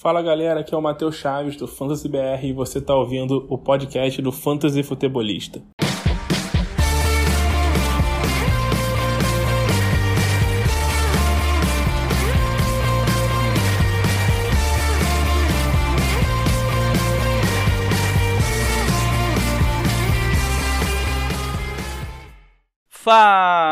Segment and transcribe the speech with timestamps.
[0.00, 3.58] Fala galera, aqui é o Matheus Chaves do Fantasy BR e você está ouvindo o
[3.58, 5.62] podcast do Fantasy Futebolista.
[22.88, 23.69] Fala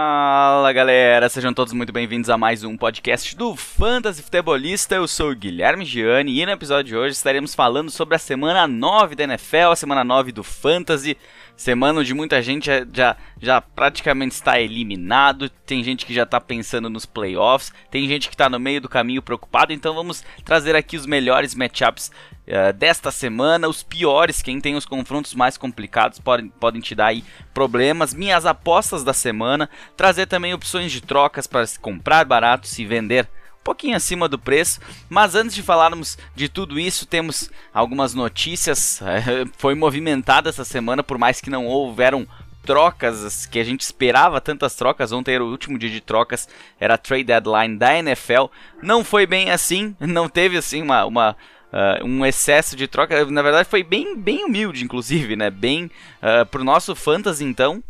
[0.73, 4.97] galera, sejam todos muito bem-vindos a mais um podcast do Fantasy Futebolista.
[4.97, 8.67] Eu sou o Guilherme Gianni e no episódio de hoje estaremos falando sobre a semana
[8.67, 11.17] 9 da NFL, a semana 9 do Fantasy.
[11.59, 16.41] Semana onde muita gente já, já, já praticamente está eliminado, tem gente que já está
[16.41, 20.77] pensando nos playoffs, tem gente que está no meio do caminho preocupado, então vamos trazer
[20.77, 22.13] aqui os melhores matchups
[22.47, 27.07] uh, desta semana, os piores, quem tem os confrontos mais complicados podem, podem te dar
[27.07, 32.69] aí problemas, minhas apostas da semana, trazer também opções de trocas para se comprar barato,
[32.69, 33.29] se vender
[33.69, 34.81] pouquinho acima do preço.
[35.11, 39.01] Mas antes de falarmos de tudo isso, temos algumas notícias.
[39.59, 42.27] Foi movimentada essa semana, por mais que não houveram
[42.65, 45.13] trocas que a gente esperava tantas trocas.
[45.13, 46.49] Ontem era o último dia de trocas,
[46.81, 48.47] era a trade deadline da NFL.
[48.83, 51.37] Não foi bem assim, não teve assim uma, uma
[51.71, 53.27] uh, um excesso de troca.
[53.27, 55.51] Na verdade, foi bem, bem humilde, inclusive, né?
[55.51, 55.91] Bem
[56.23, 57.83] uh, pro nosso fantasy então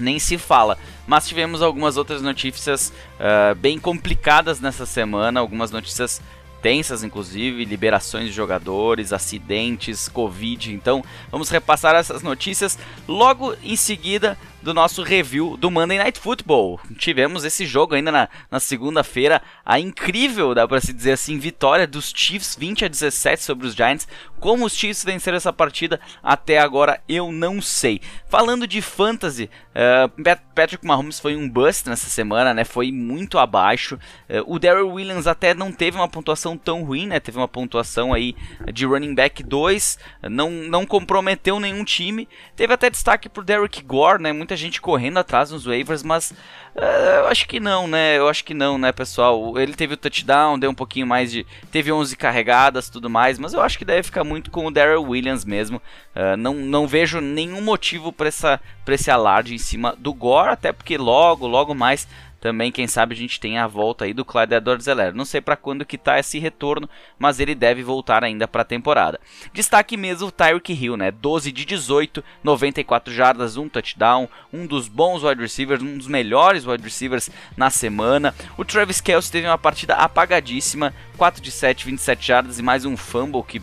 [0.00, 0.78] nem se fala.
[1.06, 6.20] Mas tivemos algumas outras notícias uh, bem complicadas nessa semana, algumas notícias
[6.60, 10.72] tensas, inclusive, liberações de jogadores, acidentes, Covid.
[10.72, 16.80] Então, vamos repassar essas notícias logo em seguida do nosso review do Monday Night Football.
[16.98, 21.86] Tivemos esse jogo ainda na, na segunda-feira, a incrível, dá para se dizer assim, vitória
[21.86, 24.08] dos Chiefs 20 a 17 sobre os Giants.
[24.40, 28.00] Como os Chiefs venceram essa partida até agora, eu não sei.
[28.28, 32.64] Falando de fantasy, uh, Patrick Mahomes foi um bust nessa semana, né?
[32.64, 33.98] Foi muito abaixo.
[34.28, 37.18] Uh, o Darrell Williams até não teve uma pontuação tão ruim, né?
[37.18, 38.36] Teve uma pontuação aí
[38.72, 39.98] de running back 2,
[40.30, 42.28] não, não comprometeu nenhum time.
[42.54, 44.32] Teve até destaque pro Derrick Gore, né?
[44.48, 46.30] Muita gente correndo atrás nos waivers, mas
[46.74, 46.80] uh,
[47.18, 48.16] eu acho que não, né?
[48.16, 49.58] Eu acho que não, né, pessoal?
[49.58, 51.46] Ele teve o touchdown, deu um pouquinho mais de.
[51.70, 55.02] Teve 11 carregadas tudo mais, mas eu acho que deve ficar muito com o Darrell
[55.02, 55.82] Williams mesmo.
[56.16, 60.96] Uh, não, não vejo nenhum motivo para esse alarde em cima do Gore, até porque
[60.96, 62.08] logo, logo mais
[62.40, 65.16] também, quem sabe, a gente tem a volta aí do Clyde Edwards-Helaire.
[65.16, 66.88] Não sei para quando que tá esse retorno,
[67.18, 69.20] mas ele deve voltar ainda para temporada.
[69.52, 71.10] Destaque mesmo o Tyreek Hill, né?
[71.10, 76.64] 12 de 18, 94 jardas, um touchdown, um dos bons wide receivers, um dos melhores
[76.64, 78.34] wide receivers na semana.
[78.56, 82.96] O Travis Kelce teve uma partida apagadíssima, 4 de 7, 27 jardas e mais um
[82.96, 83.60] fumble que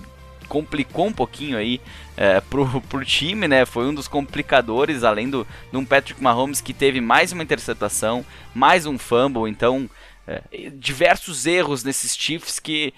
[0.49, 1.81] complicou um pouquinho aí
[2.17, 3.65] é, pro, pro time, né?
[3.65, 8.25] Foi um dos complicadores, além do de um Patrick Mahomes que teve mais uma interceptação,
[8.53, 9.89] mais um fumble, então
[10.27, 10.41] é,
[10.75, 12.93] diversos erros nesses Chiefs que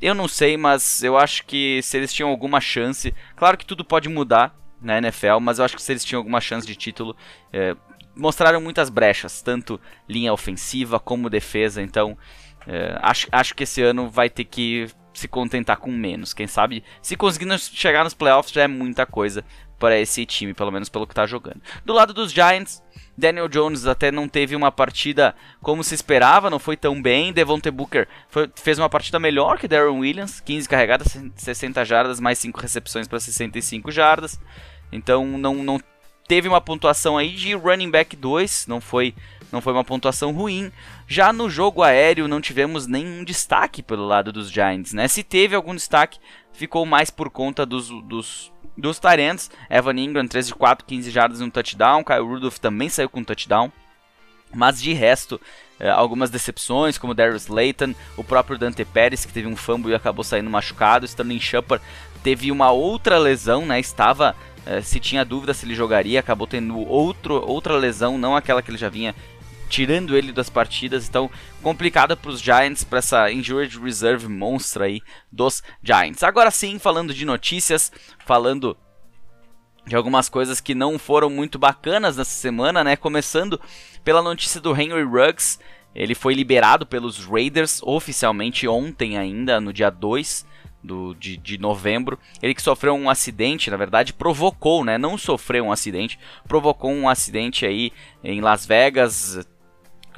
[0.00, 3.84] eu não sei, mas eu acho que se eles tinham alguma chance, claro que tudo
[3.84, 7.16] pode mudar na NFL, mas eu acho que se eles tinham alguma chance de título,
[7.52, 7.74] é,
[8.14, 12.16] mostraram muitas brechas, tanto linha ofensiva como defesa, então
[12.66, 14.88] é, acho, acho que esse ano vai ter que
[15.18, 16.34] se contentar com menos.
[16.34, 19.44] Quem sabe, se conseguir chegar nos playoffs já é muita coisa
[19.78, 21.60] para esse time, pelo menos pelo que está jogando.
[21.84, 22.82] Do lado dos Giants,
[23.16, 27.32] Daniel Jones até não teve uma partida como se esperava, não foi tão bem.
[27.32, 32.38] Devontae Booker foi, fez uma partida melhor que Darren Williams, 15 carregadas, 60 jardas, mais
[32.38, 34.38] 5 recepções para 65 jardas.
[34.92, 35.80] Então não, não
[36.26, 39.14] teve uma pontuação aí de running back 2, não foi
[39.56, 40.70] não foi uma pontuação ruim.
[41.08, 45.08] Já no jogo aéreo não tivemos nenhum destaque pelo lado dos Giants, né?
[45.08, 46.18] Se teve algum destaque,
[46.52, 49.50] ficou mais por conta dos, dos, dos Tyrants.
[49.70, 52.04] Evan Ingram, 13 de 4, 15 jardas e um touchdown.
[52.04, 53.72] Kyle Rudolph também saiu com um touchdown.
[54.54, 55.40] Mas de resto,
[55.80, 59.94] eh, algumas decepções, como Darius Slayton, o próprio Dante Pérez, que teve um fumble e
[59.94, 61.06] acabou saindo machucado.
[61.06, 61.82] Sterling Shepard
[62.22, 63.80] teve uma outra lesão, né?
[63.80, 64.36] Estava
[64.66, 68.68] eh, se tinha dúvida se ele jogaria, acabou tendo outro, outra lesão, não aquela que
[68.68, 69.14] ele já vinha
[69.68, 71.30] tirando ele das partidas, então
[71.62, 75.00] complicada para os Giants, para essa injured reserve monstra aí
[75.30, 76.22] dos Giants.
[76.22, 77.92] Agora sim, falando de notícias,
[78.24, 78.76] falando
[79.86, 82.96] de algumas coisas que não foram muito bacanas nessa semana, né?
[82.96, 83.60] Começando
[84.02, 85.58] pela notícia do Henry Ruggs,
[85.94, 90.44] ele foi liberado pelos Raiders oficialmente ontem ainda, no dia 2
[90.82, 92.18] do, de, de novembro.
[92.42, 94.98] Ele que sofreu um acidente, na verdade, provocou, né?
[94.98, 97.92] Não sofreu um acidente, provocou um acidente aí
[98.22, 99.46] em Las Vegas,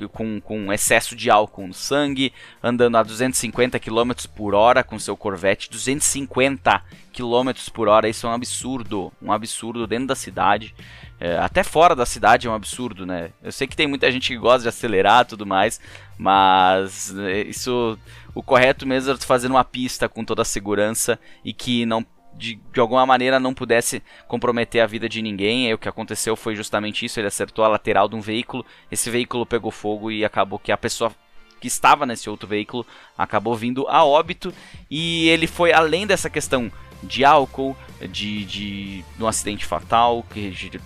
[0.06, 5.16] com, com excesso de álcool no sangue, andando a 250 km por hora com seu
[5.16, 10.74] Corvette, 250 km por hora, isso é um absurdo, um absurdo dentro da cidade.
[11.20, 13.30] É, até fora da cidade é um absurdo, né?
[13.42, 15.80] Eu sei que tem muita gente que gosta de acelerar tudo mais,
[16.16, 17.98] mas é, isso.
[18.34, 22.06] o correto mesmo era fazer uma pista com toda a segurança e que não
[22.38, 25.68] de, de alguma maneira não pudesse comprometer a vida de ninguém.
[25.68, 29.10] E o que aconteceu foi justamente isso: ele acertou a lateral de um veículo, esse
[29.10, 31.12] veículo pegou fogo e acabou que a pessoa
[31.60, 32.86] que estava nesse outro veículo
[33.16, 34.54] acabou vindo a óbito.
[34.88, 36.70] E ele foi além dessa questão
[37.02, 40.80] de álcool, de, de, de um acidente fatal, que de,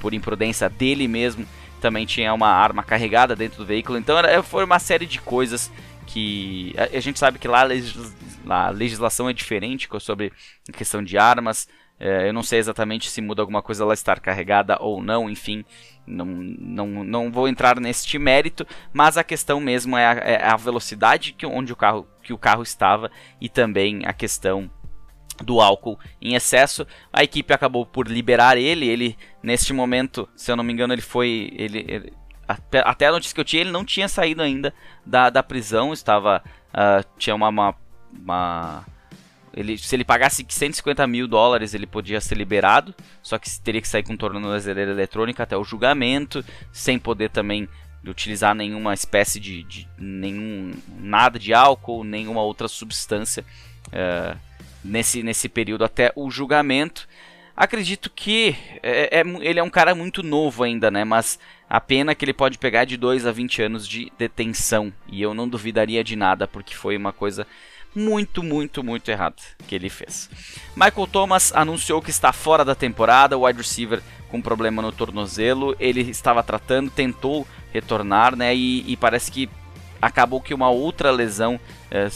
[0.00, 1.46] por imprudência dele mesmo
[1.80, 3.98] também tinha uma arma carregada dentro do veículo.
[3.98, 5.70] Então era, foi uma série de coisas
[6.12, 7.62] que a, a gente sabe que lá
[8.48, 10.32] a legislação é diferente sobre
[10.68, 11.68] a questão de armas.
[11.98, 15.64] É, eu não sei exatamente se muda alguma coisa ela estar carregada ou não, enfim,
[16.06, 20.56] não, não, não vou entrar neste mérito, mas a questão mesmo é a, é a
[20.56, 24.70] velocidade que, onde o carro, que o carro estava e também a questão
[25.44, 26.86] do álcool em excesso.
[27.12, 28.88] A equipe acabou por liberar ele.
[28.88, 31.50] Ele, neste momento, se eu não me engano, ele foi.
[31.54, 32.12] Ele, ele
[32.84, 34.72] até a notícia que eu tinha, ele não tinha saído ainda
[35.04, 35.92] da, da prisão.
[35.92, 36.42] Estava.
[36.68, 37.74] Uh, tinha uma, uma,
[38.12, 38.84] uma.
[39.54, 42.94] ele, se ele pagasse 150 mil dólares, ele podia ser liberado.
[43.22, 47.68] Só que teria que sair com tornozeleira eletrônica até o julgamento, sem poder também
[48.06, 53.44] utilizar nenhuma espécie de, de nenhum nada de álcool, nenhuma outra substância.
[53.88, 54.50] Uh,
[54.84, 57.08] nesse, nesse período até o julgamento.
[57.56, 61.04] Acredito que é, é, ele é um cara muito novo ainda, né?
[61.04, 61.38] Mas
[61.70, 64.92] a pena que ele pode pegar de 2 a 20 anos de detenção.
[65.06, 67.46] E eu não duvidaria de nada, porque foi uma coisa
[67.94, 69.36] muito, muito, muito errada
[69.68, 70.28] que ele fez.
[70.74, 75.76] Michael Thomas anunciou que está fora da temporada, o wide receiver com problema no tornozelo.
[75.78, 78.52] Ele estava tratando, tentou retornar, né?
[78.52, 79.48] E, e parece que
[80.02, 82.08] acabou que uma outra lesão é,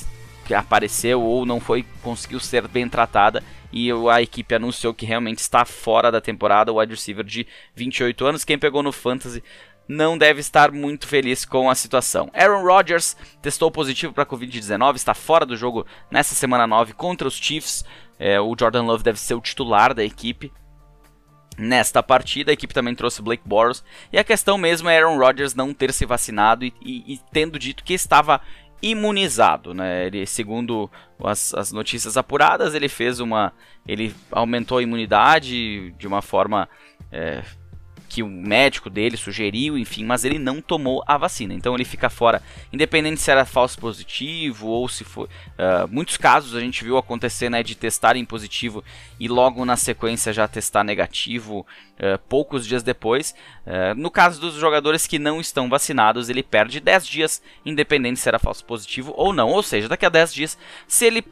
[0.53, 3.43] apareceu ou não foi conseguiu ser bem tratada
[3.75, 7.45] e a equipe anunciou que realmente está fora da temporada o wide receiver de
[7.75, 9.43] 28 anos quem pegou no fantasy
[9.89, 12.31] não deve estar muito feliz com a situação.
[12.33, 17.35] Aaron Rodgers testou positivo para Covid-19, está fora do jogo nessa semana 9 contra os
[17.35, 17.85] Chiefs.
[18.19, 20.51] É, o Jordan Love deve ser o titular da equipe.
[21.59, 23.85] Nesta partida, a equipe também trouxe Blake Boros.
[24.11, 27.59] E a questão mesmo é Aaron Rodgers não ter se vacinado e, e, e tendo
[27.59, 28.41] dito que estava
[28.85, 30.07] imunizado, né?
[30.07, 30.91] Ele, segundo
[31.23, 33.53] as, as, notícias apuradas, ele fez uma,
[33.89, 36.69] ele aumentou a imunidade de uma forma
[37.11, 37.43] é,
[38.15, 41.53] que o médico dele sugeriu, enfim, mas ele não tomou a vacina.
[41.53, 42.41] Então ele fica fora,
[42.73, 45.25] independente se era falso positivo ou se foi.
[45.25, 48.85] Uh, muitos casos a gente viu acontecer né, de testarem positivo
[49.19, 53.35] e logo na sequência já testar negativo uh, poucos dias depois.
[53.67, 58.29] Uh, no caso dos jogadores que não estão vacinados, ele perde 10 dias, independente se
[58.29, 59.49] era falso positivo ou não.
[59.49, 61.25] Ou seja, daqui a 10 dias, se ele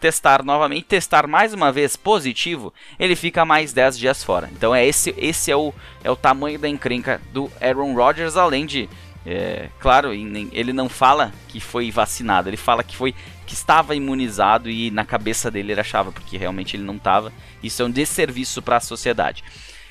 [0.00, 4.50] testar novamente, testar mais uma vez positivo, ele fica mais 10 dias fora.
[4.52, 5.72] Então é esse, esse é o
[6.02, 8.88] é o tamanho da encrenca do Aaron Rodgers, além de,
[9.26, 13.14] é, claro, ele não fala que foi vacinado, ele fala que foi
[13.46, 17.32] que estava imunizado e na cabeça dele ele achava, porque realmente ele não estava.
[17.62, 19.42] Isso é um desserviço para a sociedade.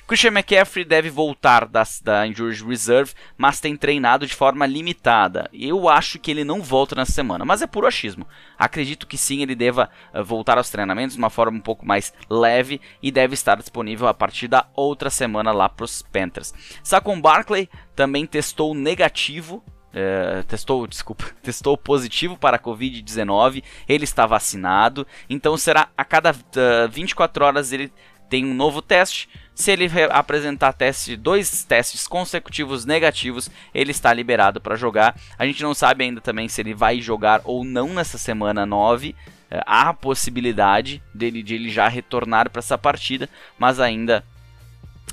[0.07, 5.49] Christian McCaffrey deve voltar da, da Injury Reserve, mas tem treinado de forma limitada.
[5.51, 8.25] Eu acho que ele não volta nessa semana, mas é puro achismo.
[8.57, 12.13] Acredito que sim, ele deva uh, voltar aos treinamentos de uma forma um pouco mais
[12.29, 16.53] leve e deve estar disponível a partir da outra semana lá para os Panthers.
[16.81, 24.27] Saquon Barkley também testou negativo Uh, testou, desculpa, testou positivo para a Covid-19, ele está
[24.27, 27.91] vacinado, então será a cada uh, 24 horas ele
[28.29, 29.29] tem um novo teste.
[29.55, 35.19] Se ele apresentar teste, dois testes consecutivos negativos, ele está liberado para jogar.
[35.37, 39.15] A gente não sabe ainda também se ele vai jogar ou não nessa semana 9.
[39.49, 44.23] É, há a possibilidade dele, de ele já retornar para essa partida, mas ainda,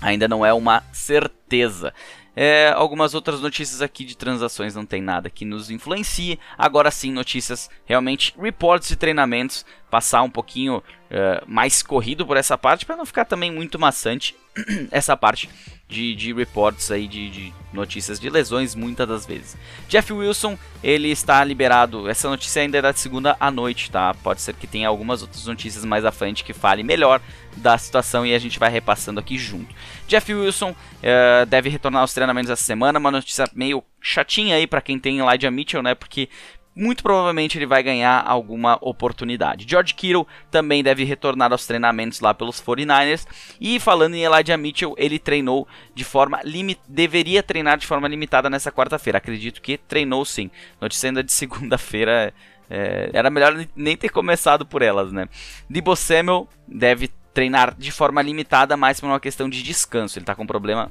[0.02, 1.94] ainda não é uma certeza.
[2.36, 6.38] É, algumas outras notícias aqui de transações não tem nada que nos influencie.
[6.58, 9.64] Agora sim, notícias realmente, reports de treinamentos,
[9.94, 14.34] passar um pouquinho uh, mais corrido por essa parte para não ficar também muito maçante
[14.90, 15.48] essa parte
[15.88, 19.56] de, de reports aí de, de, notícias de lesões muitas das vezes.
[19.88, 24.14] Jeff Wilson, ele está liberado, essa notícia ainda é da segunda à noite, tá?
[24.14, 27.20] Pode ser que tenha algumas outras notícias mais à frente que fale melhor
[27.56, 29.72] da situação e a gente vai repassando aqui junto.
[30.08, 34.82] Jeff Wilson uh, deve retornar aos treinamentos essa semana, uma notícia meio chatinha aí para
[34.82, 35.94] quem tem Elijah Mitchell, né?
[35.94, 36.28] Porque
[36.74, 39.66] muito provavelmente ele vai ganhar alguma oportunidade.
[39.68, 43.26] George Kittle também deve retornar aos treinamentos lá pelos 49ers.
[43.60, 46.80] E falando em Elijah Mitchell, ele treinou de forma limit...
[46.88, 49.18] deveria treinar de forma limitada nessa quarta-feira.
[49.18, 50.50] Acredito que treinou sim.
[50.80, 52.34] Notícia ainda de segunda-feira.
[52.68, 53.10] É...
[53.12, 55.28] era melhor nem ter começado por elas, né?
[55.70, 60.18] Debo Samuel deve treinar de forma limitada, mais por uma questão de descanso.
[60.18, 60.90] Ele está com problema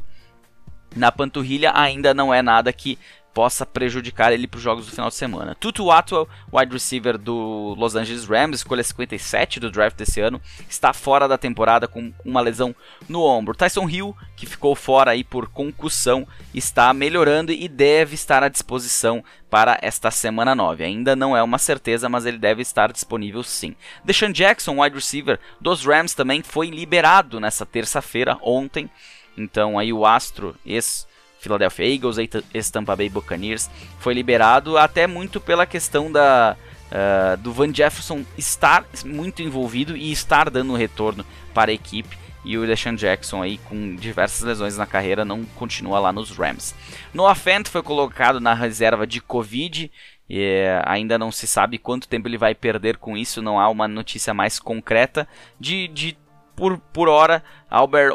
[0.95, 2.99] na panturrilha, ainda não é nada que
[3.33, 5.55] possa prejudicar ele para os jogos do final de semana.
[5.59, 10.93] Tutu Atwell, wide receiver do Los Angeles Rams, escolha 57 do draft desse ano, está
[10.93, 12.75] fora da temporada com uma lesão
[13.09, 13.55] no ombro.
[13.55, 19.23] Tyson Hill, que ficou fora aí por concussão, está melhorando e deve estar à disposição
[19.49, 20.83] para esta semana 9.
[20.83, 23.75] Ainda não é uma certeza, mas ele deve estar disponível sim.
[24.03, 28.89] Deshaun Jackson, wide receiver dos Rams, também foi liberado nessa terça-feira, ontem.
[29.37, 31.07] Então aí o Astro, ex
[31.43, 32.17] Philadelphia Eagles,
[32.53, 33.69] ex-Tampa Bay Buccaneers,
[33.99, 36.55] foi liberado até muito pela questão da,
[36.89, 42.17] uh, do Van Jefferson estar muito envolvido e estar dando retorno para a equipe.
[42.45, 46.75] E o Deshaun Jackson aí com diversas lesões na carreira não continua lá nos Rams.
[47.13, 49.91] Noah Fant foi colocado na reserva de Covid.
[50.29, 53.87] E ainda não se sabe quanto tempo ele vai perder com isso, não há uma
[53.87, 55.27] notícia mais concreta.
[55.59, 56.17] De, de
[56.55, 58.13] por, por hora, Albert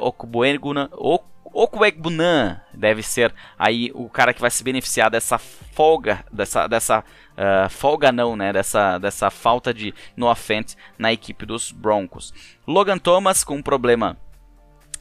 [1.52, 7.00] Okubuenguna, Okwegbunan deve ser aí o cara que vai se beneficiar dessa folga, dessa, dessa
[7.00, 12.32] uh, folga não, né, dessa, dessa falta de no Fant na equipe dos Broncos.
[12.66, 14.16] Logan Thomas com um problema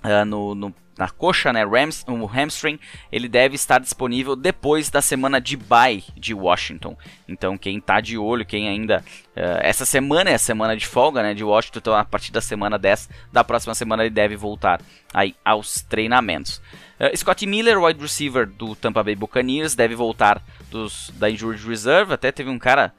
[0.04, 2.80] uh, no, no na coxa, né, Rams, o hamstring,
[3.12, 6.98] ele deve estar disponível depois da semana de bye de Washington.
[7.28, 9.04] Então, quem tá de olho, quem ainda
[9.36, 12.42] uh, essa semana é a semana de folga, né, de Washington, então a partir da
[12.42, 14.82] semana 10 da próxima semana ele deve voltar
[15.14, 16.62] aí aos treinamentos.
[17.00, 22.14] Uh, Scott Miller, wide receiver do Tampa Bay Buccaneers, deve voltar dos, da injured reserve.
[22.14, 22.94] Até teve um cara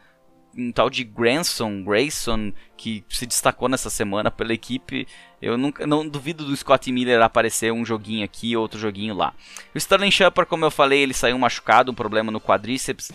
[0.59, 5.07] um tal de Granson, Grayson, que se destacou nessa semana pela equipe.
[5.41, 9.33] Eu nunca, não duvido do Scott Miller aparecer um joguinho aqui, outro joguinho lá.
[9.73, 13.13] O Sterling Shepard, como eu falei, ele saiu machucado, um problema no quadríceps.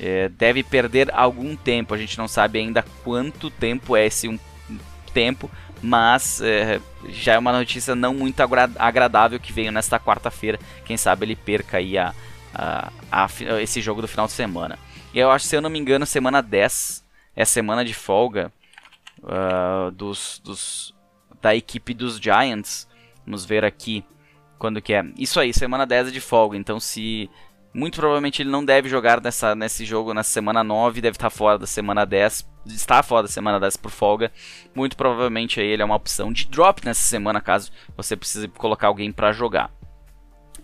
[0.00, 1.92] É, deve perder algum tempo.
[1.92, 4.38] A gente não sabe ainda quanto tempo é esse um
[5.12, 5.50] tempo,
[5.82, 8.40] mas é, já é uma notícia não muito
[8.78, 10.58] agradável que veio nesta quarta-feira.
[10.84, 12.14] Quem sabe ele perca aí a,
[12.54, 13.28] a, a,
[13.62, 14.78] esse jogo do final de semana.
[15.16, 17.02] Eu acho, se eu não me engano, semana 10
[17.34, 18.52] é semana de folga
[19.22, 20.94] uh, dos, dos,
[21.40, 22.86] da equipe dos Giants.
[23.24, 24.04] Vamos ver aqui
[24.58, 25.02] quando que é.
[25.16, 26.58] Isso aí, semana 10 é de folga.
[26.58, 27.30] Então, se.
[27.72, 31.58] Muito provavelmente ele não deve jogar nessa, nesse jogo na semana 9, deve estar fora
[31.58, 32.46] da semana 10.
[32.66, 34.30] Está fora da semana 10 por folga.
[34.74, 38.88] Muito provavelmente aí ele é uma opção de drop nessa semana, caso você precise colocar
[38.88, 39.70] alguém para jogar.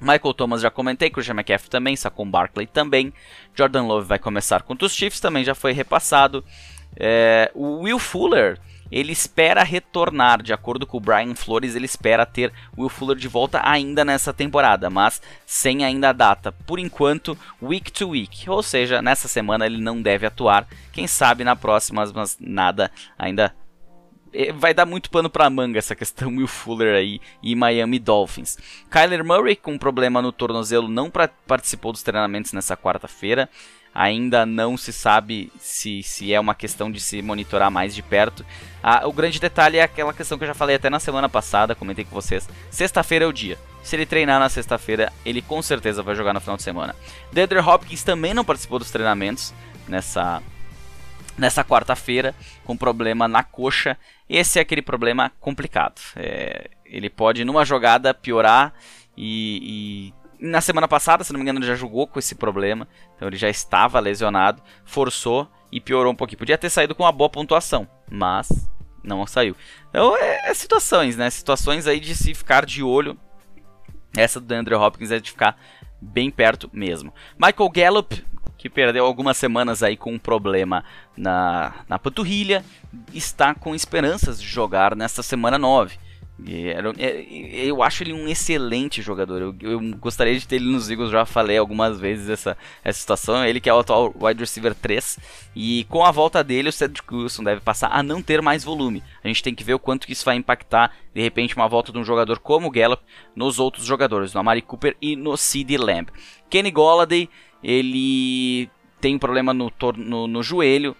[0.02, 3.12] Michael Thomas já comentei, Christian McCaffrey também, Saquon Barkley também.
[3.54, 6.44] Jordan Love vai começar contra os Chiefs, também já foi repassado.
[6.97, 8.59] É, o Will Fuller,
[8.90, 13.16] ele espera retornar, de acordo com o Brian Flores, ele espera ter o Will Fuller
[13.16, 16.50] de volta ainda nessa temporada, mas sem ainda a data.
[16.50, 20.66] Por enquanto, week to week, ou seja, nessa semana ele não deve atuar.
[20.92, 23.54] Quem sabe na próxima, mas nada ainda
[24.54, 28.58] vai dar muito pano pra manga essa questão Will Fuller aí e Miami Dolphins.
[28.90, 33.48] Kyler Murray com problema no tornozelo não pra, participou dos treinamentos nessa quarta-feira.
[33.94, 38.44] Ainda não se sabe se, se é uma questão de se monitorar mais de perto.
[38.82, 41.74] Ah, o grande detalhe é aquela questão que eu já falei até na semana passada,
[41.74, 42.48] comentei com vocês.
[42.70, 43.58] Sexta-feira é o dia.
[43.82, 46.96] Se ele treinar na sexta-feira, ele com certeza vai jogar no final de semana.
[47.30, 49.52] Deandre Hopkins também não participou dos treinamentos
[49.86, 50.42] nessa,
[51.42, 52.34] nessa quarta-feira,
[52.64, 53.99] com problema na coxa.
[54.28, 56.00] Esse é aquele problema complicado.
[56.14, 58.72] É, ele pode, numa jogada, piorar
[59.16, 62.87] e, e, na semana passada, se não me engano, ele já jogou com esse problema.
[63.16, 66.38] Então ele já estava lesionado, forçou e piorou um pouquinho.
[66.38, 68.49] Podia ter saído com uma boa pontuação, mas
[69.02, 69.56] não saiu.
[69.90, 71.28] Então é, é situações, né?
[71.28, 73.18] Situações aí de se ficar de olho.
[74.16, 75.58] Essa do Andrew Hopkins é de ficar
[76.00, 77.12] bem perto mesmo.
[77.37, 78.31] Michael Gallup
[78.62, 80.85] que perdeu algumas semanas aí com um problema
[81.16, 82.64] na, na panturrilha,
[83.12, 85.99] está com esperanças de jogar nesta semana 9.
[86.47, 89.42] É, eu acho ele um excelente jogador.
[89.42, 93.45] Eu, eu, gostaria de ter ele nos Eagles, já falei algumas vezes essa, essa situação.
[93.45, 95.19] Ele que é o atual wide receiver 3.
[95.57, 99.02] E com a volta dele, o Cedric Wilson deve passar a não ter mais volume.
[99.25, 101.90] A gente tem que ver o quanto que isso vai impactar, de repente, uma volta
[101.90, 103.02] de um jogador como o Gallup
[103.35, 106.11] nos outros jogadores, no Amari Cooper e no CeeDee Lamb.
[106.49, 107.28] Kenny Golladay
[107.62, 110.97] ele tem um problema no, no, no joelho.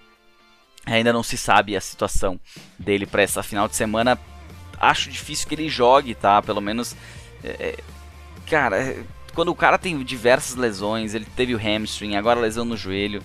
[0.85, 2.41] Ainda não se sabe a situação
[2.79, 4.19] dele para essa final de semana.
[4.79, 6.43] Acho difícil que ele jogue, tá?
[6.43, 6.97] Pelo menos.
[7.43, 7.77] É, é
[8.47, 9.05] cara, é,
[9.35, 13.23] quando o cara tem diversas lesões, ele teve o hamstring, agora lesão no joelho.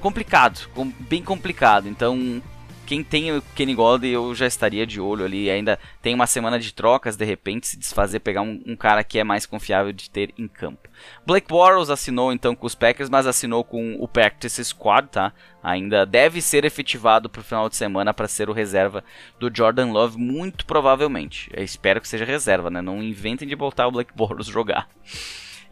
[0.00, 0.68] Complicado,
[1.00, 1.88] bem complicado.
[1.88, 2.42] Então,
[2.86, 5.50] quem tem o Kenny Gold eu já estaria de olho ali.
[5.50, 9.18] Ainda tem uma semana de trocas, de repente se desfazer, pegar um, um, cara que
[9.18, 10.88] é mais confiável de ter em campo.
[11.26, 15.32] Blake Bortles assinou então com os Packers, mas assinou com o Practice Squad, tá?
[15.62, 19.04] Ainda deve ser efetivado para o final de semana para ser o reserva
[19.38, 21.50] do Jordan Love, muito provavelmente.
[21.54, 22.82] Eu espero que seja reserva, né?
[22.82, 24.88] Não inventem de botar o Blake Bortles jogar.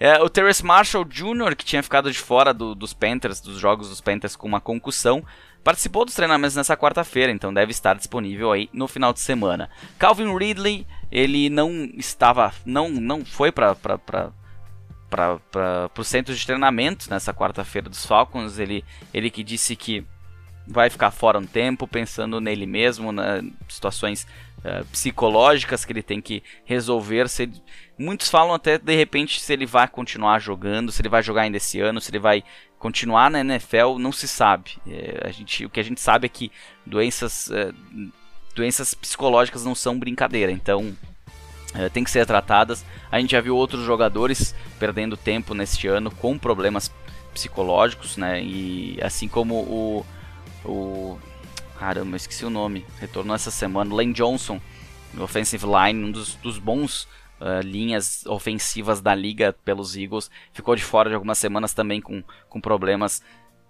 [0.00, 3.90] É, o Terrence Marshall Jr., que tinha ficado de fora do, dos Panthers, dos jogos
[3.90, 5.22] dos Panthers com uma concussão,
[5.62, 9.70] participou dos treinamentos nessa quarta-feira, então deve estar disponível aí no final de semana.
[9.98, 13.74] Calvin Ridley, ele não estava, não, não foi para
[15.10, 18.58] para o centro de treinamento nessa quarta-feira dos Falcons.
[18.58, 20.04] Ele, ele que disse que
[20.66, 24.26] vai ficar fora um tempo, pensando nele mesmo, nas situações
[24.64, 27.28] uh, psicológicas que ele tem que resolver.
[27.28, 27.62] Se ele,
[27.98, 31.56] muitos falam até de repente se ele vai continuar jogando, se ele vai jogar ainda
[31.56, 32.42] esse ano, se ele vai
[32.78, 34.78] continuar na NFL, não se sabe.
[34.86, 36.50] É, a gente, o que a gente sabe é que
[36.86, 38.12] doenças, uh,
[38.54, 40.96] doenças psicológicas não são brincadeira, então
[41.92, 42.84] tem que ser tratadas.
[43.12, 46.90] A gente já viu outros jogadores perdendo tempo neste ano com problemas
[47.32, 48.42] psicológicos, né?
[48.42, 50.06] E assim como o
[50.64, 51.18] o.
[51.80, 52.84] Caramba, esqueci o nome.
[52.98, 53.94] Retornou essa semana.
[53.94, 54.60] Lane Johnson,
[55.18, 57.04] offensive line, um dos, dos bons
[57.40, 60.30] uh, linhas ofensivas da liga pelos Eagles.
[60.52, 63.22] Ficou de fora de algumas semanas também com, com problemas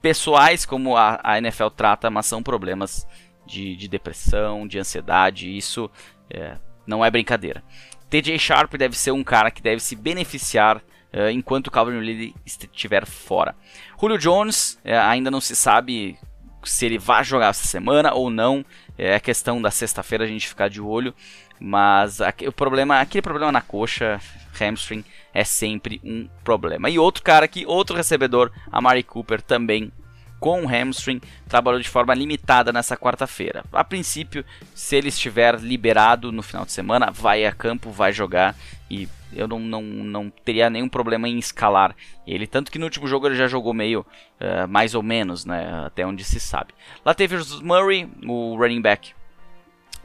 [0.02, 3.06] pessoais, como a, a NFL trata, mas são problemas
[3.46, 5.56] de, de depressão, de ansiedade.
[5.56, 5.88] Isso
[6.28, 7.62] é, não é brincadeira.
[8.10, 12.34] TJ Sharp deve ser um cara que deve se beneficiar uh, enquanto o Calvin Ridley
[12.44, 13.54] estiver fora.
[14.00, 16.18] Julio Jones ainda não se sabe
[16.64, 18.64] se ele vai jogar essa semana ou não.
[18.98, 21.14] É questão da sexta-feira a gente ficar de olho.
[21.58, 24.20] Mas o problema, aquele problema na coxa,
[24.58, 26.88] hamstring, é sempre um problema.
[26.88, 29.92] E outro cara aqui, outro recebedor, a Mari Cooper, também
[30.40, 33.62] com hamstring, trabalhou de forma limitada nessa quarta-feira.
[33.70, 34.44] A princípio,
[34.74, 38.56] se ele estiver liberado no final de semana, vai a campo, vai jogar
[38.90, 41.94] e eu não, não, não teria nenhum problema em escalar
[42.26, 42.46] ele.
[42.46, 45.84] Tanto que no último jogo ele já jogou meio uh, mais ou menos, né?
[45.86, 46.74] Até onde se sabe.
[47.04, 49.12] Lá teve o Murray, o running back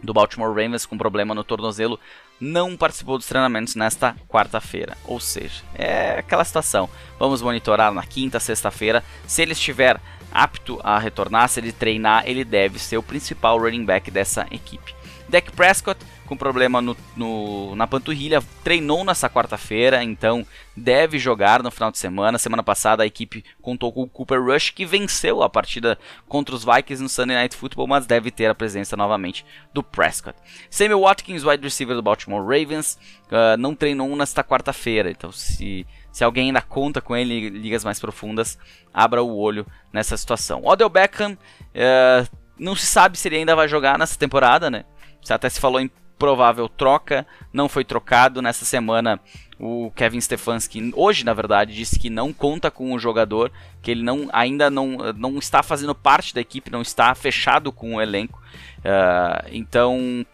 [0.04, 2.00] do Baltimore Ravens, com problema no tornozelo,
[2.40, 4.98] não participou dos treinamentos nesta quarta-feira.
[5.06, 6.90] Ou seja, é aquela situação.
[7.18, 9.04] Vamos monitorar na quinta, sexta-feira.
[9.26, 10.00] Se ele estiver
[10.32, 14.94] apto a retornar, se ele treinar, ele deve ser o principal running back dessa equipe.
[15.28, 21.72] Dak Prescott com problema no, no, na panturrilha, treinou nessa quarta-feira, então deve jogar no
[21.72, 22.38] final de semana.
[22.38, 26.66] Semana passada a equipe contou com o Cooper Rush, que venceu a partida contra os
[26.66, 30.38] Vikings no Sunday Night Football, mas deve ter a presença novamente do Prescott.
[30.70, 36.24] Sammy Watkins, wide receiver do Baltimore Ravens, uh, não treinou nesta quarta-feira, então se, se
[36.24, 38.58] alguém ainda conta com ele em ligas mais profundas,
[38.94, 40.62] abra o olho nessa situação.
[40.64, 44.86] Odell Beckham, uh, não se sabe se ele ainda vai jogar nessa temporada, né?
[45.30, 48.42] Até se falou em provável troca, não foi trocado.
[48.42, 49.20] Nessa semana,
[49.60, 53.52] o Kevin Stefanski, hoje na verdade, disse que não conta com o jogador,
[53.82, 57.96] que ele não, ainda não, não está fazendo parte da equipe, não está fechado com
[57.96, 58.42] o elenco.
[58.78, 60.26] Uh, então,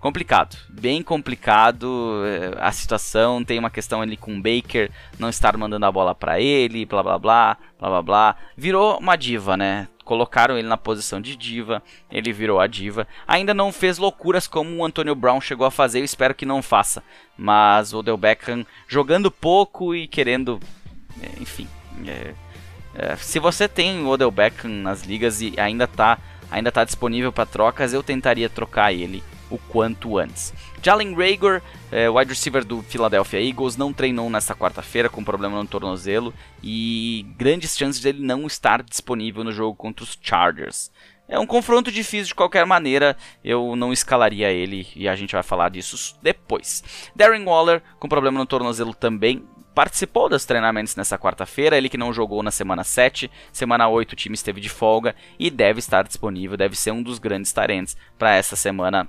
[0.00, 3.44] complicado, bem complicado eh, a situação.
[3.44, 7.02] Tem uma questão ali com o Baker não estar mandando a bola para ele, blá
[7.02, 8.36] blá blá, blá blá blá.
[8.56, 9.86] Virou uma diva, né?
[10.10, 13.06] colocaram ele na posição de diva, ele virou a diva.
[13.28, 16.60] Ainda não fez loucuras como o Antonio Brown chegou a fazer, eu espero que não
[16.60, 17.00] faça.
[17.38, 20.58] Mas o Odell Beckham jogando pouco e querendo,
[21.22, 21.68] é, enfim.
[22.04, 22.34] É,
[22.92, 26.18] é, se você tem o Odell Beckham nas ligas e ainda está
[26.50, 30.54] ainda tá disponível para trocas, eu tentaria trocar ele o quanto antes.
[30.82, 35.68] Jalen Rager, é, wide receiver do Philadelphia Eagles, não treinou nesta quarta-feira com problema no
[35.68, 36.32] tornozelo
[36.62, 40.90] e grandes chances de ele não estar disponível no jogo contra os Chargers.
[41.28, 45.44] É um confronto difícil de qualquer maneira, eu não escalaria ele e a gente vai
[45.44, 46.82] falar disso depois.
[47.14, 52.12] Darren Waller, com problema no tornozelo também, participou dos treinamentos nessa quarta-feira, ele que não
[52.12, 56.56] jogou na semana 7, semana 8 o time esteve de folga e deve estar disponível,
[56.56, 59.08] deve ser um dos grandes tarentes para essa semana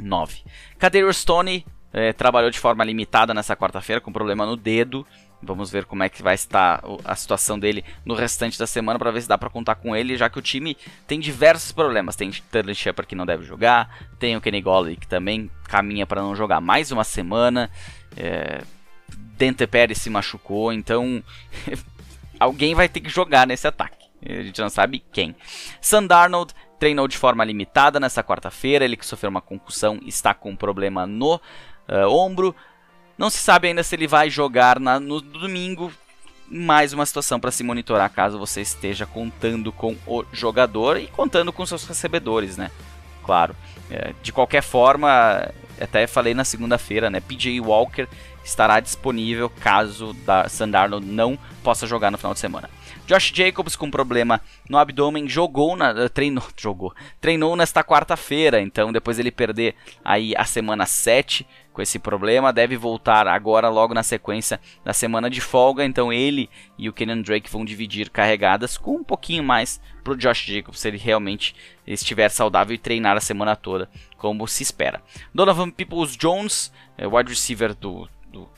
[0.00, 0.42] 9.
[0.78, 5.06] Kader Stone é, trabalhou de forma limitada nessa quarta-feira com problema no dedo.
[5.40, 9.12] Vamos ver como é que vai estar a situação dele no restante da semana para
[9.12, 12.16] ver se dá para contar com ele, já que o time tem diversos problemas.
[12.16, 16.22] Tem Sterling Shepard que não deve jogar, tem o Kenny Golladay que também caminha para
[16.22, 17.70] não jogar mais uma semana.
[18.16, 18.62] É,
[19.36, 21.22] Dente Pérez se machucou, então
[22.40, 24.08] alguém vai ter que jogar nesse ataque.
[24.26, 25.36] A gente não sabe quem.
[25.80, 28.84] Sandarnold treinou de forma limitada nessa quarta-feira.
[28.84, 32.54] Ele que sofreu uma concussão está com um problema no uh, ombro.
[33.16, 35.92] Não se sabe ainda se ele vai jogar na, no domingo.
[36.50, 41.52] Mais uma situação para se monitorar caso você esteja contando com o jogador e contando
[41.52, 42.70] com seus recebedores, né?
[43.22, 43.54] Claro.
[43.90, 47.20] É, de qualquer forma, até falei na segunda-feira, né?
[47.20, 48.08] PJ Walker
[48.44, 52.70] estará disponível caso da Sandarno não possa jogar no final de semana.
[53.06, 54.38] Josh Jacobs com problema
[54.68, 60.44] no abdômen jogou na treinou, jogou, treinou nesta quarta-feira, então depois ele perder aí a
[60.44, 65.84] semana 7 com esse problema, deve voltar agora logo na sequência da semana de folga,
[65.84, 70.44] então ele e o Kenyon Drake vão dividir carregadas com um pouquinho mais pro Josh
[70.44, 71.54] Jacobs se ele realmente
[71.86, 75.00] estiver saudável e treinar a semana toda, como se espera.
[75.32, 78.48] Donovan Peoples Jones, é, wide receiver do, do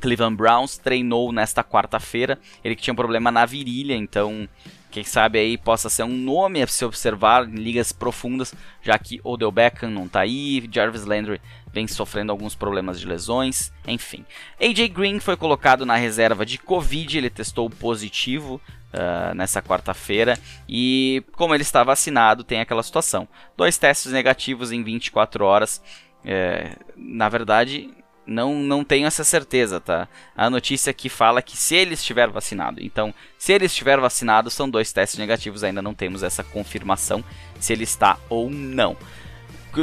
[0.00, 2.38] Cleveland Browns, treinou nesta quarta-feira.
[2.64, 4.48] Ele que tinha um problema na virilha, então
[4.90, 9.20] quem sabe aí possa ser um nome a se observar em ligas profundas, já que
[9.22, 14.24] Odell Beckham não está aí, Jarvis Landry vem sofrendo alguns problemas de lesões, enfim.
[14.58, 18.60] AJ Green foi colocado na reserva de Covid, ele testou positivo
[18.92, 23.28] uh, nessa quarta-feira e como ele está vacinado, tem aquela situação.
[23.56, 25.82] Dois testes negativos em 24 horas.
[26.24, 27.90] É, na verdade,
[28.28, 30.06] não, não tenho essa certeza, tá?
[30.36, 32.82] A notícia aqui fala que se ele estiver vacinado.
[32.82, 37.24] Então, se ele estiver vacinado, são dois testes negativos, ainda não temos essa confirmação
[37.58, 38.96] se ele está ou não.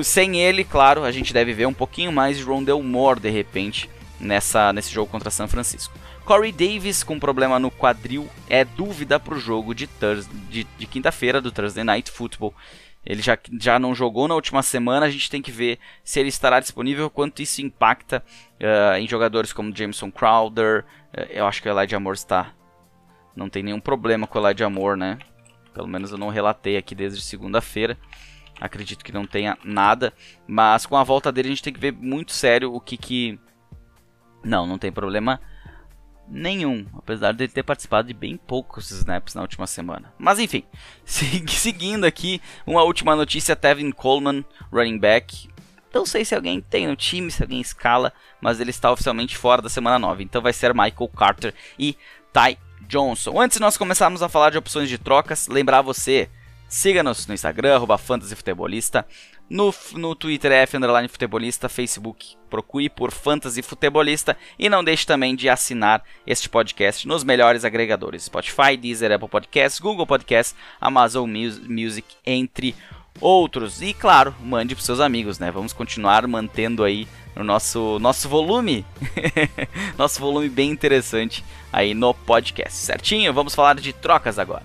[0.04, 3.89] Sem ele, claro, a gente deve ver um pouquinho mais de Rondell Moore de repente
[4.20, 5.98] nessa, nesse jogo contra São Francisco.
[6.26, 9.88] Corey Davis com problema no quadril é dúvida para o jogo de,
[10.50, 12.52] de, de quinta-feira do Thursday Night Football.
[13.06, 16.30] Ele já, já não jogou na última semana, a gente tem que ver se ele
[16.30, 18.24] estará disponível, quanto isso impacta
[18.60, 20.84] uh, em jogadores como Jameson Crowder.
[21.16, 22.52] Uh, eu acho que o Elijah Moore está.
[23.36, 25.20] Não tem nenhum problema com o Elijah Moore, né?
[25.76, 27.96] Pelo menos eu não relatei aqui desde segunda-feira.
[28.60, 30.12] Acredito que não tenha nada.
[30.48, 33.40] Mas com a volta dele a gente tem que ver muito sério o que que.
[34.44, 35.40] Não, não tem problema
[36.28, 40.14] nenhum, apesar de ele ter participado de bem poucos snaps na última semana.
[40.18, 40.64] Mas enfim,
[41.06, 45.50] seguindo aqui, uma última notícia: Tevin Coleman, running back.
[45.94, 48.12] Não sei se alguém tem no time, se alguém escala,
[48.42, 50.24] mas ele está oficialmente fora da semana 9.
[50.24, 51.98] Então vai ser Michael Carter e
[52.34, 53.40] Ty Johnson.
[53.40, 56.30] Antes de nós começarmos a falar de opções de trocas, lembrar você,
[56.68, 59.06] siga-nos no Instagram, arroba fantasyfutebolista.
[59.49, 65.05] No, no Twitter é F underline futebolista, Facebook procure por Fantasy Futebolista e não deixe
[65.05, 71.29] também de assinar este podcast nos melhores agregadores Spotify, Deezer, Apple Podcasts, Google Podcasts, Amazon
[71.67, 72.73] Music, entre
[73.21, 73.81] outros.
[73.81, 75.51] E claro, mande para seus amigos, né?
[75.51, 78.86] Vamos continuar mantendo aí o nosso nosso volume,
[79.97, 82.77] nosso volume bem interessante aí no podcast.
[82.77, 83.34] Certinho?
[83.34, 84.63] Vamos falar de trocas agora.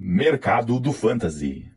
[0.00, 1.71] Mercado do Fantasy.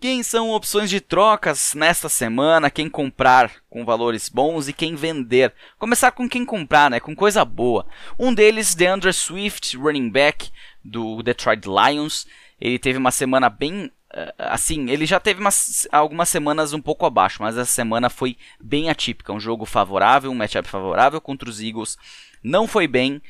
[0.00, 2.70] Quem são opções de trocas nesta semana?
[2.70, 5.52] Quem comprar com valores bons e quem vender?
[5.76, 7.00] Começar com quem comprar, né?
[7.00, 7.84] Com coisa boa.
[8.16, 10.50] Um deles, DeAndre Swift, running back
[10.84, 12.28] do Detroit Lions.
[12.60, 17.04] Ele teve uma semana bem eh, assim, ele já teve umas, algumas semanas um pouco
[17.04, 19.32] abaixo, mas essa semana foi bem atípica.
[19.32, 21.98] Um jogo favorável, um matchup favorável contra os Eagles.
[22.40, 23.20] Não foi bem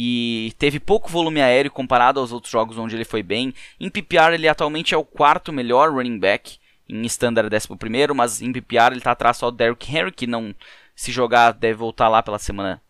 [0.00, 3.52] e teve pouco volume aéreo comparado aos outros jogos onde ele foi bem.
[3.80, 6.56] Em PPR ele atualmente é o quarto melhor running back,
[6.88, 10.12] em standard é décimo primeiro, mas em PPR ele está atrás só do Derrick Henry,
[10.12, 10.54] que não
[10.94, 12.80] se jogar deve voltar lá pela semana,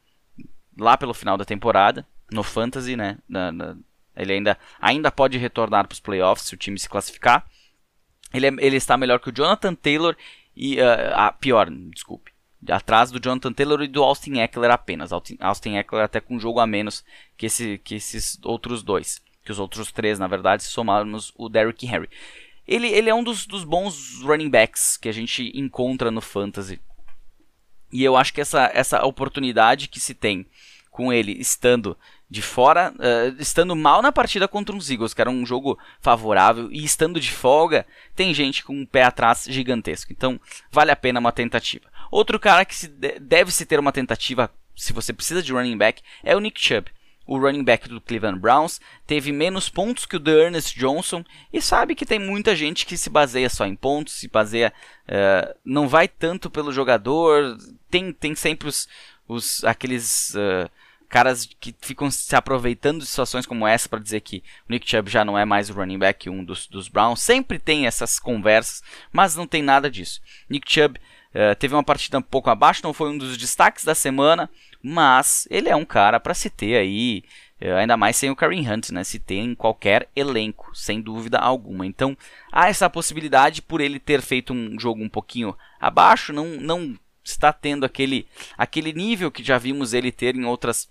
[0.79, 3.17] lá pelo final da temporada, no Fantasy, né?
[3.27, 3.75] Na, na,
[4.15, 7.49] ele ainda, ainda pode retornar para os playoffs se o time se classificar.
[8.35, 10.15] Ele, é, ele está melhor que o Jonathan Taylor
[10.55, 10.77] e.
[10.79, 12.33] Uh, pior, desculpe
[12.69, 15.13] atrás do Jonathan Taylor e do Austin Eckler apenas.
[15.13, 17.05] Austin Eckler até com um jogo a menos
[17.37, 19.23] que, esse, que esses outros dois.
[19.45, 22.09] Que os outros três, na verdade, se somarmos o Derrick Henry.
[22.67, 26.81] Ele, ele é um dos, dos bons running backs que a gente encontra no Fantasy.
[27.91, 30.45] E eu acho que essa, essa oportunidade que se tem
[30.91, 31.97] com ele estando
[32.31, 36.69] de fora, uh, estando mal na partida contra os Eagles, que era um jogo favorável,
[36.71, 40.13] e estando de folga, tem gente com um pé atrás gigantesco.
[40.13, 40.39] Então,
[40.71, 41.87] vale a pena uma tentativa.
[42.11, 46.03] Outro cara que se deve se ter uma tentativa, se você precisa de running back,
[46.23, 46.91] é o Nick Chubb.
[47.27, 51.61] O running back do Cleveland Browns teve menos pontos que o de Ernest Johnson e
[51.61, 54.73] sabe que tem muita gente que se baseia só em pontos, se baseia,
[55.07, 57.59] uh, não vai tanto pelo jogador,
[57.91, 58.89] tem, tem sempre os,
[59.29, 60.71] os aqueles uh,
[61.07, 65.11] caras que ficam se aproveitando de situações como essa para dizer que o Nick Chubb
[65.11, 67.21] já não é mais o running back um dos, dos Browns.
[67.21, 70.21] Sempre tem essas conversas, mas não tem nada disso.
[70.49, 70.99] Nick Chubb
[71.35, 74.49] uh, teve uma partida um pouco abaixo, não foi um dos destaques da semana,
[74.83, 77.25] mas ele é um cara para se ter aí,
[77.63, 79.05] uh, ainda mais sem o Kareem Hunt, né?
[79.05, 81.87] Se ter em qualquer elenco, sem dúvida alguma.
[81.87, 82.17] Então
[82.53, 87.53] há essa possibilidade por ele ter feito um jogo um pouquinho abaixo, não, não está
[87.53, 90.89] tendo aquele, aquele nível que já vimos ele ter em outras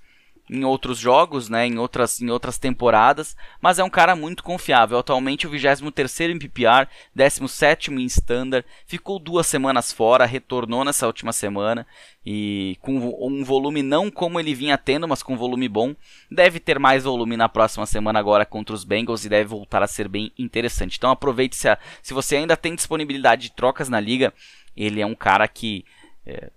[0.50, 4.98] em outros jogos, né, em outras, em outras temporadas, mas é um cara muito confiável.
[4.98, 11.34] Atualmente o 23 em PPR, 17 em Standard, ficou duas semanas fora, retornou nessa última
[11.34, 11.86] semana
[12.26, 15.96] e com um volume não como ele vinha tendo, mas com um volume bom.
[16.32, 19.88] Deve ter mais volume na próxima semana agora contra os Bengals e deve voltar a
[19.88, 20.98] ser bem interessante.
[20.98, 24.34] Então aproveite se, a, se você ainda tem disponibilidade de trocas na liga,
[24.76, 25.86] ele é um cara que
[26.26, 26.52] é,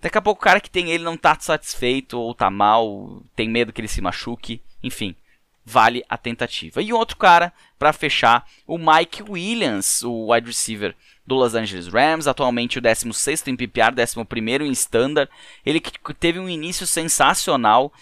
[0.00, 3.48] Daqui a pouco o cara que tem ele não tá satisfeito ou tá mal, tem
[3.48, 5.14] medo que ele se machuque, enfim,
[5.64, 6.80] vale a tentativa.
[6.80, 10.96] E outro cara, para fechar, o Mike Williams, o wide receiver
[11.30, 15.30] do Los Angeles Rams, atualmente o 16 em PPR, 11 em Standard.
[15.64, 15.80] Ele
[16.18, 17.92] teve um início sensacional,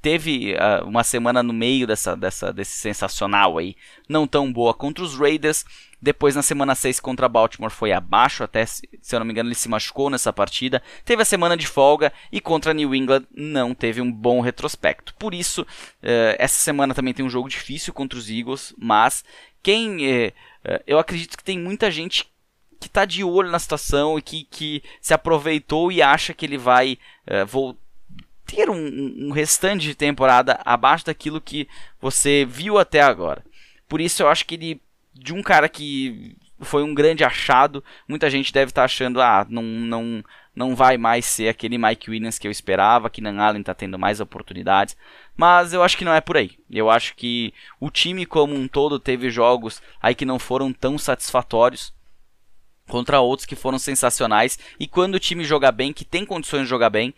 [0.00, 3.74] teve uh, uma semana no meio dessa, dessa, desse sensacional aí,
[4.08, 5.64] não tão boa contra os Raiders,
[6.00, 9.56] depois, na semana 6 contra Baltimore, foi abaixo, até se eu não me engano, ele
[9.56, 10.80] se machucou nessa partida.
[11.04, 15.12] Teve a semana de folga e contra New England não teve um bom retrospecto.
[15.16, 19.24] Por isso, uh, essa semana também tem um jogo difícil contra os Eagles, mas
[19.60, 19.96] quem.
[19.96, 22.30] Uh, uh, eu acredito que tem muita gente
[22.80, 26.58] que está de olho na situação e que, que se aproveitou e acha que ele
[26.58, 26.98] vai
[28.46, 31.68] ter um, um restante de temporada abaixo daquilo que
[32.00, 33.44] você viu até agora.
[33.88, 34.80] Por isso, eu acho que ele
[35.12, 37.84] de um cara que foi um grande achado.
[38.06, 42.10] Muita gente deve estar tá achando, ah, não, não, não vai mais ser aquele Mike
[42.10, 44.96] Williams que eu esperava, que Nan Allen está tendo mais oportunidades.
[45.36, 46.52] Mas eu acho que não é por aí.
[46.70, 50.96] Eu acho que o time como um todo teve jogos aí que não foram tão
[50.98, 51.92] satisfatórios
[52.88, 54.58] contra outros que foram sensacionais.
[54.80, 57.14] E quando o time joga bem, que tem condições de jogar bem,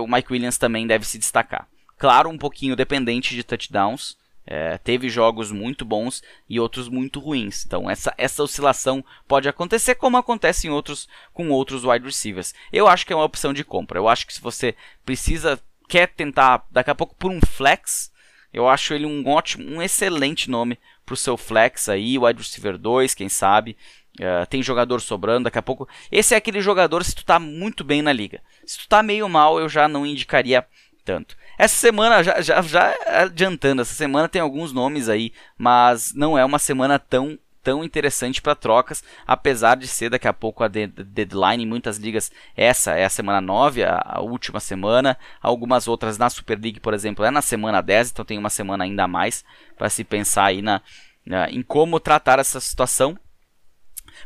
[0.00, 1.66] o Mike Williams também deve se destacar.
[1.98, 7.64] Claro, um pouquinho dependente de touchdowns, é, teve jogos muito bons e outros muito ruins.
[7.66, 12.54] Então essa, essa oscilação pode acontecer como acontece em outros com outros wide receivers.
[12.72, 13.98] Eu acho que é uma opção de compra.
[13.98, 18.12] Eu acho que se você precisa quer tentar daqui a pouco por um flex,
[18.52, 22.78] eu acho ele um ótimo, um excelente nome para o seu flex aí, wide receiver
[22.78, 23.76] 2, quem sabe.
[24.18, 25.88] Uh, tem jogador sobrando daqui a pouco.
[26.10, 28.40] Esse é aquele jogador se tu tá muito bem na liga.
[28.64, 30.66] Se tu tá meio mal, eu já não indicaria
[31.04, 31.36] tanto.
[31.58, 36.44] Essa semana, já, já, já adiantando, essa semana tem alguns nomes aí, mas não é
[36.44, 41.64] uma semana tão tão interessante para trocas, apesar de ser daqui a pouco a deadline
[41.64, 42.30] em muitas ligas.
[42.56, 45.18] Essa é a semana 9, a, última semana.
[45.42, 48.84] Algumas outras na Super League, por exemplo, é na semana 10, então tem uma semana
[48.84, 49.44] ainda mais
[49.76, 50.80] para se pensar aí na,
[51.26, 53.18] na, em como tratar essa situação.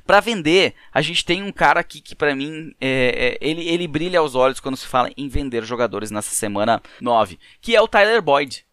[0.06, 3.88] Para vender, a gente tem um cara aqui que para mim é, é, ele, ele
[3.88, 7.88] brilha aos olhos quando se fala em vender jogadores nessa semana 9, que é o
[7.88, 8.64] Tyler Boyd.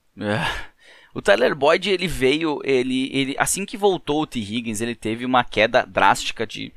[1.13, 4.39] O Tyler Boyd ele veio, ele, ele assim que voltou o T.
[4.39, 6.71] Higgins, ele teve uma queda drástica de,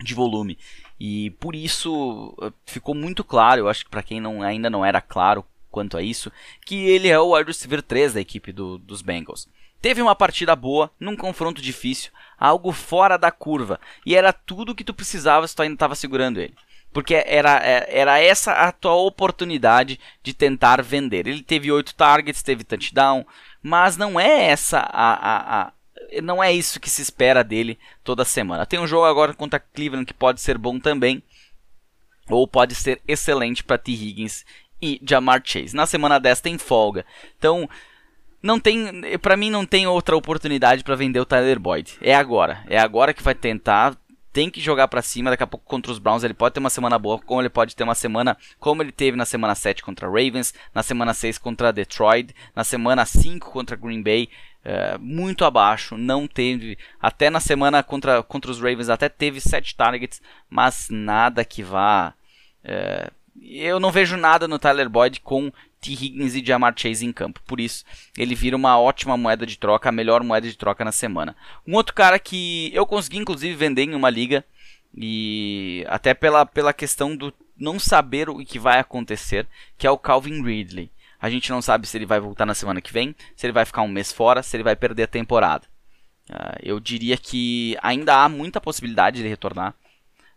[0.00, 0.56] de volume.
[0.98, 4.84] E por isso eh, ficou muito claro, eu acho que para quem não, ainda não
[4.84, 6.30] era claro quanto a isso,
[6.64, 9.48] que ele é o wide receiver 3 da equipe do, dos Bengals.
[9.84, 13.78] Teve uma partida boa, num confronto difícil, algo fora da curva.
[14.06, 16.54] E era tudo que tu precisava se tu ainda estava segurando ele.
[16.90, 21.26] Porque era, é, era essa a tua oportunidade de tentar vender.
[21.26, 23.26] Ele teve oito targets, teve touchdown,
[23.62, 25.72] mas não é essa a, a, a
[26.22, 28.64] não é isso que se espera dele toda semana.
[28.64, 31.22] Tem um jogo agora contra Cleveland que pode ser bom também,
[32.30, 33.92] ou pode ser excelente para T.
[33.92, 34.46] Higgins
[34.80, 35.76] e Jamar Chase.
[35.76, 37.04] Na semana 10 tem folga.
[37.36, 37.68] Então,
[38.44, 41.94] não tem, para mim não tem outra oportunidade para vender o Tyler Boyd.
[42.02, 43.96] É agora, é agora que vai tentar,
[44.34, 46.68] tem que jogar para cima, daqui a pouco contra os Browns ele pode ter uma
[46.68, 50.06] semana boa, como ele pode ter uma semana como ele teve na semana 7 contra
[50.06, 54.28] Ravens, na semana 6 contra Detroit, na semana 5 contra Green Bay,
[54.62, 59.74] é, muito abaixo, não teve, até na semana contra, contra os Ravens até teve 7
[59.74, 62.12] targets, mas nada que vá...
[62.62, 63.10] É,
[63.42, 65.50] eu não vejo nada no Tyler Boyd com
[65.84, 65.92] T.
[65.92, 67.40] Higgins e Jamar Chase em campo.
[67.46, 67.84] Por isso,
[68.16, 71.36] ele vira uma ótima moeda de troca, a melhor moeda de troca na semana.
[71.66, 74.42] Um outro cara que eu consegui inclusive vender em uma liga
[74.96, 79.98] e até pela, pela questão do não saber o que vai acontecer, que é o
[79.98, 80.90] Calvin Ridley.
[81.20, 83.64] A gente não sabe se ele vai voltar na semana que vem, se ele vai
[83.64, 85.66] ficar um mês fora, se ele vai perder a temporada.
[86.30, 89.74] Uh, eu diria que ainda há muita possibilidade de retornar,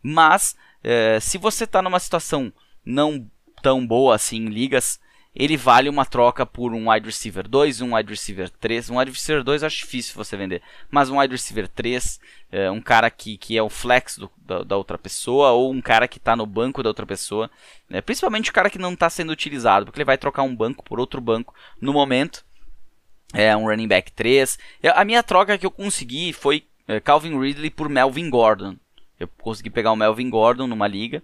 [0.03, 2.51] mas uh, se você está numa situação
[2.85, 3.29] não
[3.61, 4.99] tão boa assim em ligas,
[5.39, 8.89] ele vale uma troca por um wide receiver 2, um wide receiver 3.
[8.89, 12.19] Um wide receiver 2 acho difícil você vender, mas um wide receiver 3,
[12.51, 15.79] é, um cara que, que é o flex do, da, da, outra pessoa, ou um
[15.79, 17.51] cara que está no banco da outra pessoa,
[17.87, 18.01] né?
[18.01, 20.99] principalmente o cara que não está sendo utilizado, porque ele vai trocar um banco por
[20.99, 22.43] outro banco no momento.
[23.31, 24.57] É um running back 3.
[24.95, 28.75] A minha troca que eu consegui foi é, Calvin Ridley por Melvin Gordon.
[29.19, 31.21] Eu consegui pegar o Melvin Gordon numa liga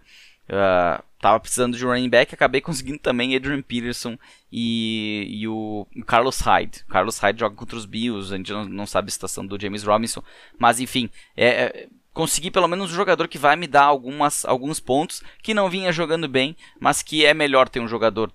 [0.50, 4.18] Uh, tava precisando de um running back, acabei conseguindo também Adrian Peterson
[4.52, 6.84] e, e o, o, Carlos Hyde.
[6.86, 9.60] O Carlos Hyde joga contra os Bills, a gente não, não sabe a situação do
[9.60, 10.22] James Robinson,
[10.60, 14.82] mas enfim, é, é, consegui pelo menos um jogador que vai me dar algumas, alguns
[14.82, 18.32] pontos, que não vinha jogando bem, mas que é melhor ter um jogador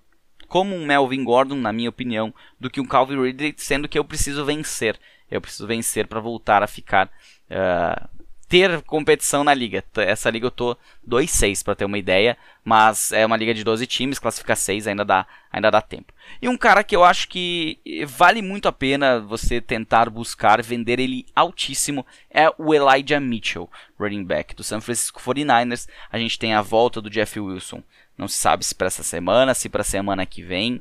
[0.48, 4.04] como um Melvin Gordon, na minha opinião, do que um Calvin Ridley, sendo que eu
[4.04, 4.98] preciso vencer.
[5.30, 7.06] Eu preciso vencer para voltar a ficar
[7.50, 8.08] uh,
[8.48, 9.84] ter competição na liga.
[9.96, 13.86] Essa liga eu tô 2-6 para ter uma ideia, mas é uma liga de 12
[13.86, 16.12] times, classifica 6, ainda dá, ainda dá tempo.
[16.40, 20.98] E um cara que eu acho que vale muito a pena você tentar buscar vender
[20.98, 25.86] ele altíssimo é o Elijah Mitchell, running back do San Francisco 49ers.
[26.10, 27.82] A gente tem a volta do Jeff Wilson.
[28.16, 30.80] Não se sabe se para essa semana, se para semana que vem.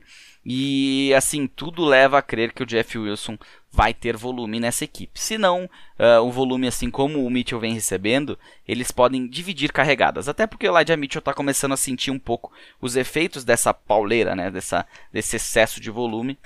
[0.50, 3.38] E assim, tudo leva a crer que o Jeff Wilson
[3.70, 5.20] vai ter volume nessa equipe.
[5.20, 5.66] Se não,
[6.00, 10.30] uh, o volume, assim como o Mitchell vem recebendo, eles podem dividir carregadas.
[10.30, 14.38] Até porque o Elijah Mitchell está começando a sentir um pouco os efeitos dessa pauleira,
[14.38, 16.38] né, dessa, desse excesso de volume,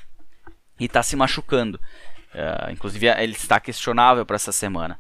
[0.80, 1.80] e está se machucando.
[2.34, 5.00] Uh, inclusive, ele está questionável para essa semana.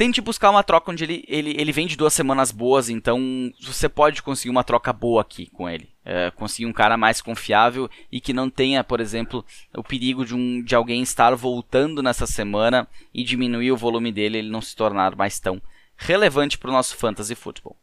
[0.00, 3.20] Tente buscar uma troca onde ele, ele, ele vem de duas semanas boas, então
[3.60, 5.90] você pode conseguir uma troca boa aqui com ele.
[6.02, 9.44] É, conseguir um cara mais confiável e que não tenha, por exemplo,
[9.76, 14.38] o perigo de, um, de alguém estar voltando nessa semana e diminuir o volume dele,
[14.38, 15.60] ele não se tornar mais tão
[15.98, 17.76] relevante para o nosso fantasy futebol.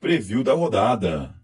[0.00, 1.34] Preview da rodada.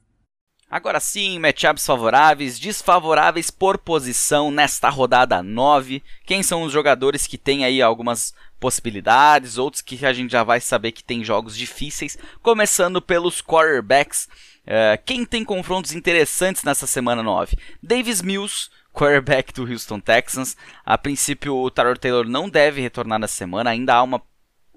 [0.68, 6.02] Agora sim, matchups favoráveis, desfavoráveis por posição nesta rodada 9.
[6.24, 10.60] Quem são os jogadores que têm aí algumas possibilidades, outros que a gente já vai
[10.60, 14.28] saber que tem jogos difíceis, começando pelos quarterbacks.
[14.66, 17.56] Uh, quem tem confrontos interessantes nessa semana 9?
[17.80, 20.56] Davis Mills, quarterback do Houston Texans.
[20.84, 24.20] A princípio, o Tyrod Taylor não deve retornar nessa semana, ainda há uma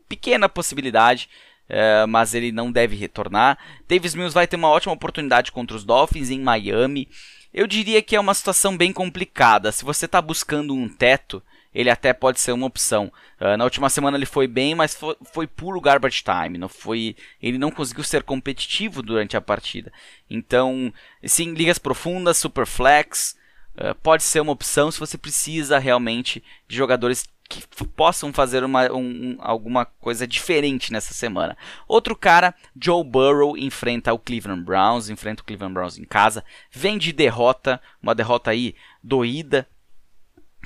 [0.07, 1.27] pequena possibilidade.
[1.69, 3.57] Uh, mas ele não deve retornar.
[3.87, 7.07] Davis Mills vai ter uma ótima oportunidade contra os Dolphins em Miami.
[7.53, 9.71] Eu diria que é uma situação bem complicada.
[9.71, 13.11] Se você está buscando um teto, ele até pode ser uma opção.
[13.39, 16.57] Uh, na última semana ele foi bem, mas foi, foi, puro garbage time.
[16.57, 19.91] Não foi, ele não conseguiu ser competitivo durante a partida.
[20.29, 23.35] Então, sim, ligas profundas, super flex,
[23.77, 27.63] uh, pode ser uma opção se você precisa realmente de jogadores que
[27.95, 31.57] possam fazer uma, um, alguma coisa diferente nessa semana.
[31.87, 36.99] Outro cara, Joe Burrow, enfrenta o Cleveland Browns, enfrenta o Cleveland Browns em casa, vem
[36.99, 39.67] de derrota, uma derrota aí doída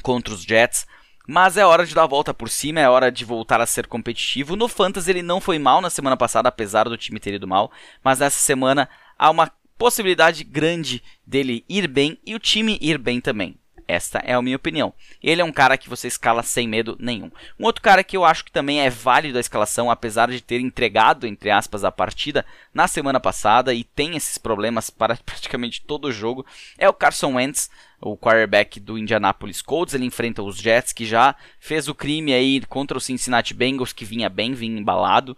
[0.01, 0.85] contra os Jets.
[1.25, 3.87] Mas é hora de dar a volta por cima, é hora de voltar a ser
[3.87, 4.57] competitivo.
[4.57, 7.71] No Fantasy ele não foi mal na semana passada, apesar do time ter ido mal.
[8.03, 13.21] Mas nessa semana há uma possibilidade grande dele ir bem e o time ir bem
[13.21, 13.57] também.
[13.93, 14.91] Esta é a minha opinião.
[15.21, 17.29] Ele é um cara que você escala sem medo nenhum.
[17.59, 20.59] Um outro cara que eu acho que também é válido a escalação, apesar de ter
[20.59, 26.05] entregado, entre aspas, a partida na semana passada e tem esses problemas para praticamente todo
[26.05, 26.43] o jogo,
[26.75, 27.69] é o Carson Wentz,
[28.01, 29.93] o quarterback do Indianapolis Colts.
[29.93, 34.05] Ele enfrenta os Jets, que já fez o crime aí contra o Cincinnati Bengals, que
[34.05, 35.37] vinha bem, vinha embalado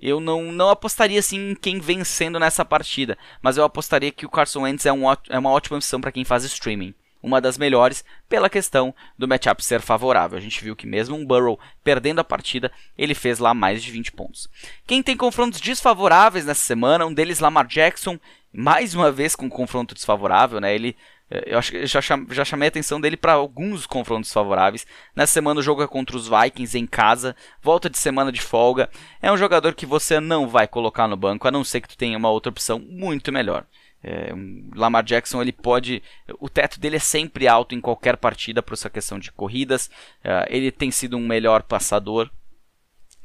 [0.00, 4.30] eu não, não apostaria assim em quem vencendo nessa partida, mas eu apostaria que o
[4.30, 8.04] Carson Wentz é, um, é uma ótima opção para quem faz streaming uma das melhores
[8.28, 10.38] pela questão do matchup ser favorável.
[10.38, 13.90] A gente viu que mesmo um Burrow perdendo a partida, ele fez lá mais de
[13.90, 14.48] 20 pontos.
[14.86, 18.18] Quem tem confrontos desfavoráveis nessa semana, um deles Lamar Jackson,
[18.52, 20.74] mais uma vez com confronto desfavorável, né?
[20.74, 20.96] Ele
[21.30, 22.00] eh, eu acho que já,
[22.30, 24.86] já chamei a atenção dele para alguns confrontos favoráveis.
[25.14, 28.88] Nessa semana o jogo é contra os Vikings em casa, volta de semana de folga.
[29.20, 31.96] É um jogador que você não vai colocar no banco, a não ser que tu
[31.96, 33.64] tenha uma outra opção muito melhor.
[34.02, 36.02] É, um Lamar Jackson ele pode,
[36.38, 39.90] o teto dele é sempre alto em qualquer partida por essa questão de corridas.
[40.22, 42.30] É, ele tem sido um melhor passador.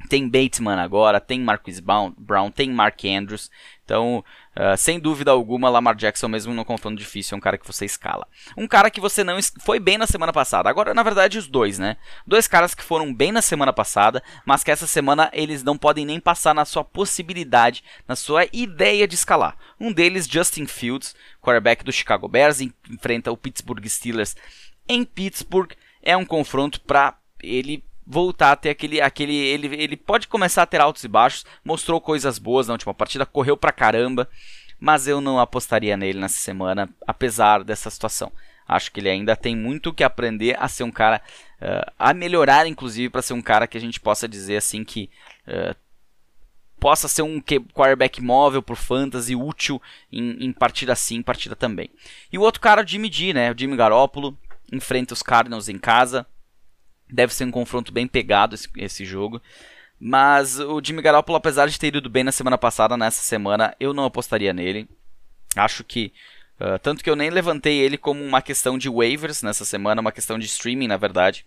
[0.09, 3.49] Tem Bateman agora, tem Marcus Brown, tem Mark Andrews.
[3.85, 4.23] Então,
[4.55, 7.85] uh, sem dúvida alguma, Lamar Jackson, mesmo no confronto difícil, é um cara que você
[7.85, 8.27] escala.
[8.57, 10.69] Um cara que você não foi bem na semana passada.
[10.69, 11.97] Agora, na verdade, os dois, né?
[12.25, 16.05] Dois caras que foram bem na semana passada, mas que essa semana eles não podem
[16.05, 19.57] nem passar na sua possibilidade, na sua ideia de escalar.
[19.79, 24.35] Um deles, Justin Fields, quarterback do Chicago Bears, enfrenta o Pittsburgh Steelers
[24.87, 25.71] em Pittsburgh.
[26.01, 29.01] É um confronto para ele voltar a ter aquele.
[29.01, 32.93] aquele ele, ele pode começar a ter altos e baixos, mostrou coisas boas na última
[32.93, 34.29] partida, correu pra caramba,
[34.79, 38.31] mas eu não apostaria nele nessa semana, apesar dessa situação.
[38.67, 41.21] Acho que ele ainda tem muito que aprender a ser um cara,
[41.61, 45.09] uh, a melhorar inclusive para ser um cara que a gente possa dizer assim que
[45.47, 45.75] uh,
[46.79, 51.89] possa ser um quarterback móvel por fantasy, útil em, em partida sim, partida também.
[52.31, 53.51] E o outro cara, o Jimmy G, né?
[53.51, 54.37] O Jimmy Garoppolo,
[54.69, 56.27] enfrenta os Cardinals em casa.
[57.09, 59.41] Deve ser um confronto bem pegado esse, esse jogo.
[59.99, 63.93] Mas o Jimmy Garoppolo, apesar de ter ido bem na semana passada, nessa semana eu
[63.93, 64.87] não apostaria nele.
[65.55, 66.11] Acho que.
[66.59, 70.11] Uh, tanto que eu nem levantei ele como uma questão de waivers nessa semana, uma
[70.11, 71.45] questão de streaming, na verdade.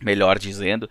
[0.00, 0.88] Melhor dizendo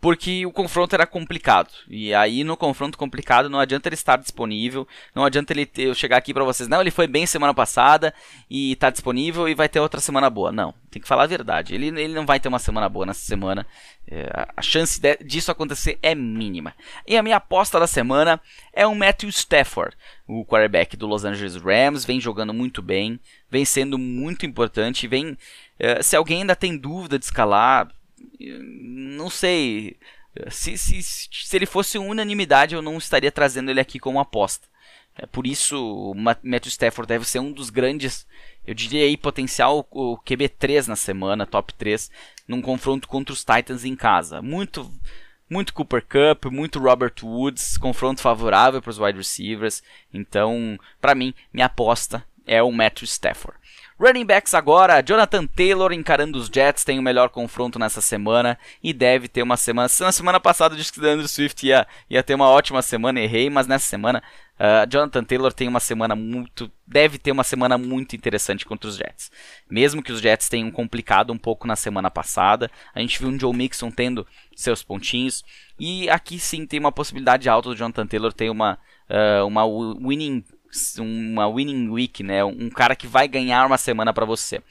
[0.00, 1.70] porque o confronto era complicado.
[1.88, 5.94] E aí no confronto complicado não adianta ele estar disponível, não adianta ele ter, eu
[5.94, 8.14] chegar aqui para vocês, não, ele foi bem semana passada
[8.48, 10.50] e está disponível e vai ter outra semana boa.
[10.50, 11.74] Não, tem que falar a verdade.
[11.74, 13.66] Ele, ele não vai ter uma semana boa nessa semana.
[14.08, 16.74] É, a chance de, disso acontecer é mínima.
[17.06, 18.40] E a minha aposta da semana
[18.72, 19.96] é o Matthew Stafford,
[20.26, 23.20] o quarterback do Los Angeles Rams, vem jogando muito bem,
[23.50, 25.36] vem sendo muito importante, vem
[25.78, 27.88] é, se alguém ainda tem dúvida de escalar,
[28.38, 29.96] não sei.
[30.50, 34.68] Se, se, se ele fosse unanimidade, eu não estaria trazendo ele aqui como aposta.
[35.16, 38.26] É, por isso, o Matthew Stafford deve ser um dos grandes,
[38.66, 42.10] eu diria aí, potencial o QB3 na semana, top 3,
[42.46, 44.40] num confronto contra os Titans em casa.
[44.40, 44.90] Muito,
[45.48, 49.82] muito Cooper Cup, muito Robert Woods, confronto favorável para os wide receivers.
[50.14, 53.59] Então, para mim, minha aposta é o Matthew Stafford.
[54.00, 58.94] Running backs agora, Jonathan Taylor encarando os Jets, tem o melhor confronto nessa semana e
[58.94, 59.90] deve ter uma semana.
[60.00, 63.20] Na semana passada eu disse que o Andrew Swift ia, ia ter uma ótima semana,
[63.20, 64.22] errei, mas nessa semana
[64.58, 66.72] uh, Jonathan Taylor tem uma semana muito.
[66.86, 69.30] deve ter uma semana muito interessante contra os Jets.
[69.70, 73.38] Mesmo que os Jets tenham complicado um pouco na semana passada, a gente viu um
[73.38, 74.26] Joe Mixon tendo
[74.56, 75.44] seus pontinhos
[75.78, 78.78] e aqui sim tem uma possibilidade alta do Jonathan Taylor ter uma,
[79.10, 80.42] uh, uma winning
[80.98, 82.44] uma winning week, né?
[82.44, 84.62] Um cara que vai ganhar uma semana para você.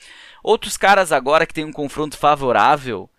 [0.44, 3.10] Outros caras agora que tem um confronto favorável,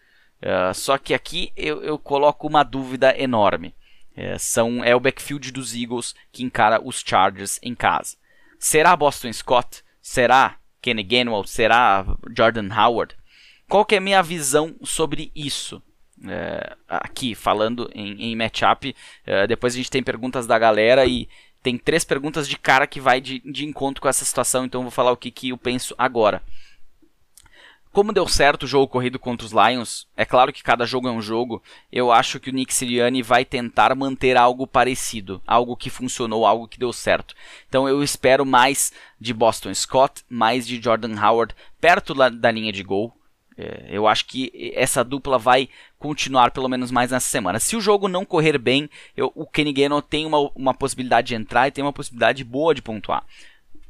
[0.42, 3.74] uh, só que aqui eu, eu, coloco uma dúvida enorme.
[4.16, 8.16] É, são, é o backfield dos Eagles que encara os Chargers em casa.
[8.58, 9.82] Será Boston Scott?
[10.02, 11.44] Será Kenny Gainwell?
[11.44, 12.04] Será
[12.36, 13.14] Jordan Howard?
[13.68, 15.82] Qual que é a minha visão sobre isso?
[16.28, 21.28] É, aqui, falando em, em matchup, é, depois a gente tem perguntas da galera e
[21.62, 24.84] tem três perguntas de cara que vai de, de encontro com essa situação, então eu
[24.84, 26.42] vou falar o que, que eu penso agora.
[27.92, 31.10] Como deu certo o jogo corrido contra os Lions, é claro que cada jogo é
[31.10, 35.90] um jogo, eu acho que o Nick Sirianni vai tentar manter algo parecido, algo que
[35.90, 37.34] funcionou, algo que deu certo.
[37.68, 42.84] Então eu espero mais de Boston Scott, mais de Jordan Howard perto da linha de
[42.84, 43.12] gol,
[43.88, 47.60] eu acho que essa dupla vai continuar pelo menos mais nessa semana.
[47.60, 51.34] Se o jogo não correr bem, eu, o Kenny Gannon tem uma, uma possibilidade de
[51.34, 53.24] entrar e tem uma possibilidade boa de pontuar,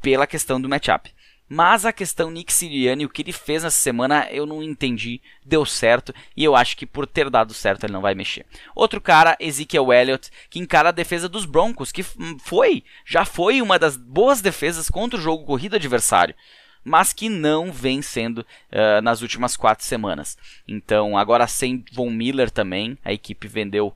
[0.01, 1.13] pela questão do matchup.
[1.53, 5.67] Mas a questão Nick Sirianni, o que ele fez nessa semana, eu não entendi, deu
[5.67, 8.47] certo, e eu acho que por ter dado certo ele não vai mexer.
[8.73, 12.05] Outro cara, Ezekiel Elliott, que encara a defesa dos Broncos, que
[12.39, 16.37] foi, já foi uma das boas defesas contra o jogo corrido adversário
[16.85, 20.37] mas que não vem sendo uh, nas últimas quatro semanas.
[20.67, 23.95] Então, agora sem Von Miller também, a equipe vendeu,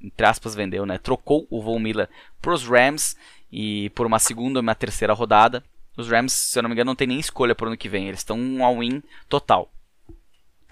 [0.00, 0.98] entre aspas, vendeu, né?
[0.98, 2.08] Trocou o Von Miller
[2.40, 3.16] para os Rams
[3.50, 5.62] e por uma segunda ou uma terceira rodada.
[5.96, 7.88] Os Rams, se eu não me engano, não tem nem escolha para o ano que
[7.88, 9.70] vem, eles estão um all-in total.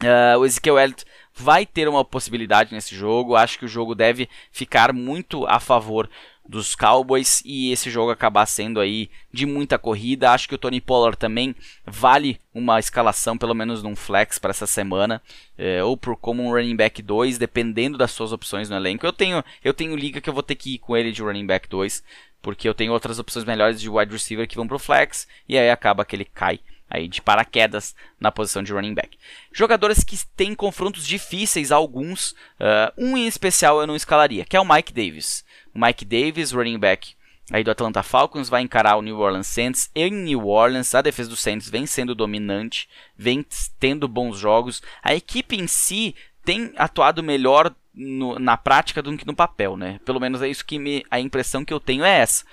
[0.02, 3.36] Uh, o Ezekiel Elliott vai ter uma possibilidade nesse jogo.
[3.36, 6.10] Acho que o jogo deve ficar muito a favor
[6.48, 10.30] dos Cowboys e esse jogo acabar sendo aí de muita corrida.
[10.30, 11.54] Acho que o Tony Pollard também
[11.86, 15.22] vale uma escalação, pelo menos num flex para essa semana,
[15.56, 19.06] é, ou por como um running back 2, dependendo das suas opções no elenco.
[19.06, 21.46] Eu tenho, eu tenho liga que eu vou ter que ir com ele de running
[21.46, 22.02] back 2,
[22.42, 25.70] porque eu tenho outras opções melhores de wide receiver que vão pro flex e aí
[25.70, 26.58] acaba que ele cai
[26.92, 29.16] aí de paraquedas na posição de running back.
[29.50, 34.60] Jogadores que têm confrontos difíceis, alguns, uh, um em especial eu não escalaria, que é
[34.60, 35.42] o Mike Davis.
[35.74, 37.14] O Mike Davis, running back
[37.50, 39.90] aí do Atlanta Falcons, vai encarar o New Orleans Saints.
[39.94, 42.86] Em New Orleans, a defesa do Saints vem sendo dominante,
[43.16, 43.44] vem
[43.80, 44.82] tendo bons jogos.
[45.02, 46.14] A equipe em si
[46.44, 50.00] tem atuado melhor no, na prática do que no papel, né?
[50.04, 52.44] Pelo menos é isso que me, a impressão que eu tenho é essa.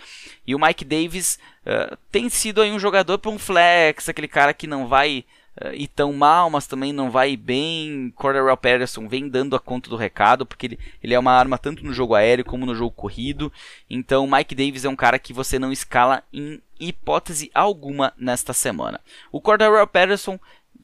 [0.45, 4.53] E o Mike Davis uh, tem sido aí um jogador para um flex, aquele cara
[4.53, 5.23] que não vai
[5.63, 8.11] uh, ir tão mal, mas também não vai bem.
[8.15, 11.85] Cordell Patterson vem dando a conta do recado, porque ele, ele é uma arma tanto
[11.85, 13.51] no jogo aéreo como no jogo corrido.
[13.89, 18.99] Então, Mike Davis é um cara que você não escala em hipótese alguma nesta semana.
[19.31, 20.37] O Cordell Patterson,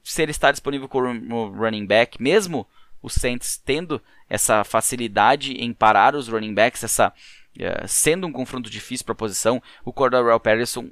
[0.03, 2.67] se ele está disponível como running back, mesmo
[3.05, 8.67] o Saints tendo essa facilidade em parar os running backs, essa uh, sendo um confronto
[8.67, 10.89] difícil para a posição, o Cordell Patterson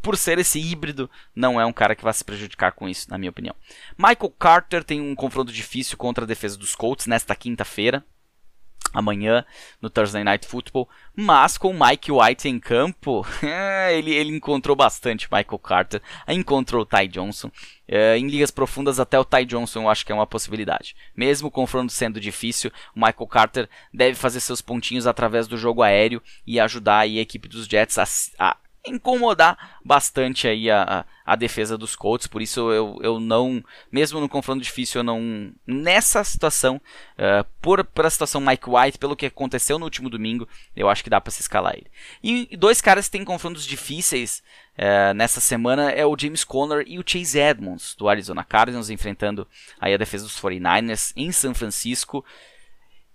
[0.00, 3.18] por ser esse híbrido, não é um cara que vai se prejudicar com isso, na
[3.18, 3.54] minha opinião.
[3.98, 8.02] Michael Carter tem um confronto difícil contra a defesa dos Colts nesta quinta-feira.
[8.92, 9.44] Amanhã
[9.80, 13.24] no Thursday Night Football, mas com Mike White em campo,
[13.92, 17.50] ele, ele encontrou bastante Michael Carter, encontrou o Ty Johnson.
[17.86, 20.94] É, em ligas profundas, até o Ty Johnson eu acho que é uma possibilidade.
[21.16, 25.82] Mesmo o confronto sendo difícil, o Michael Carter deve fazer seus pontinhos através do jogo
[25.82, 28.56] aéreo e ajudar a equipe dos Jets a, a
[28.86, 33.62] incomodar bastante aí a, a, defesa dos Colts, por isso eu, eu não,
[33.92, 36.80] mesmo no confronto difícil, eu não, nessa situação,
[37.16, 41.04] uh, por, por a situação Mike White, pelo que aconteceu no último domingo, eu acho
[41.04, 41.90] que dá para se escalar ele.
[42.22, 44.42] E, dois caras que têm confrontos difíceis
[44.78, 49.46] uh, nessa semana é o James Conner e o Chase Edmonds, do Arizona Cardinals, enfrentando
[49.78, 52.24] aí a defesa dos 49ers em São Francisco.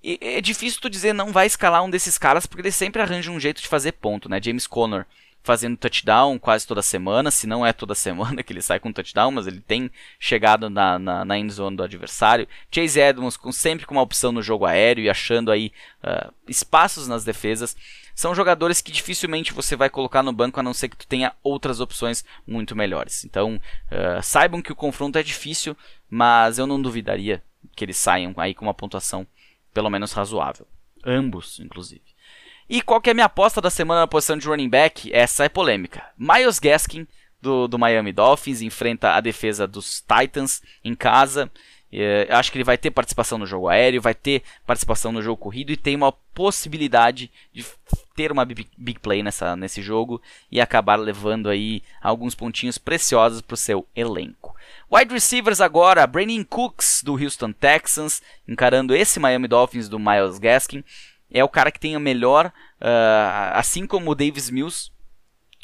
[0.03, 3.33] E, é difícil tu dizer não vai escalar um desses caras, porque eles sempre arranjam
[3.33, 4.39] um jeito de fazer ponto, né?
[4.41, 5.07] James Conner
[5.45, 9.31] fazendo touchdown quase toda semana, se não é toda semana que ele sai com touchdown,
[9.31, 11.35] mas ele tem chegado na, na, na
[11.75, 12.47] do adversário.
[12.71, 15.71] Chase Edmonds com, sempre com uma opção no jogo aéreo e achando aí
[16.03, 17.77] uh, espaços nas defesas.
[18.15, 21.33] São jogadores que dificilmente você vai colocar no banco a não ser que tu tenha
[21.43, 23.23] outras opções muito melhores.
[23.23, 23.55] Então
[23.91, 25.77] uh, saibam que o confronto é difícil,
[26.09, 27.43] mas eu não duvidaria
[27.75, 29.27] que eles saiam aí com uma pontuação
[29.73, 30.65] pelo menos razoável.
[31.05, 32.14] Ambos, inclusive.
[32.67, 35.13] E qual que é a minha aposta da semana na posição de running back?
[35.13, 36.03] Essa é polêmica.
[36.17, 37.07] Miles Gaskin,
[37.39, 41.51] do, do Miami Dolphins, enfrenta a defesa dos Titans em casa.
[41.93, 45.37] É, acho que ele vai ter participação no jogo aéreo, vai ter participação no jogo
[45.37, 47.63] corrido e tem uma possibilidade de
[48.15, 50.19] ter uma big, big play nessa, nesse jogo
[50.51, 54.55] e acabar levando aí alguns pontinhos preciosos para o seu elenco.
[54.91, 60.83] Wide receivers agora, Brandon Cooks do Houston Texans, encarando esse Miami Dolphins do Miles Gaskin
[61.29, 62.47] é o cara que tem a melhor,
[62.81, 64.91] uh, assim como o Davis Mills,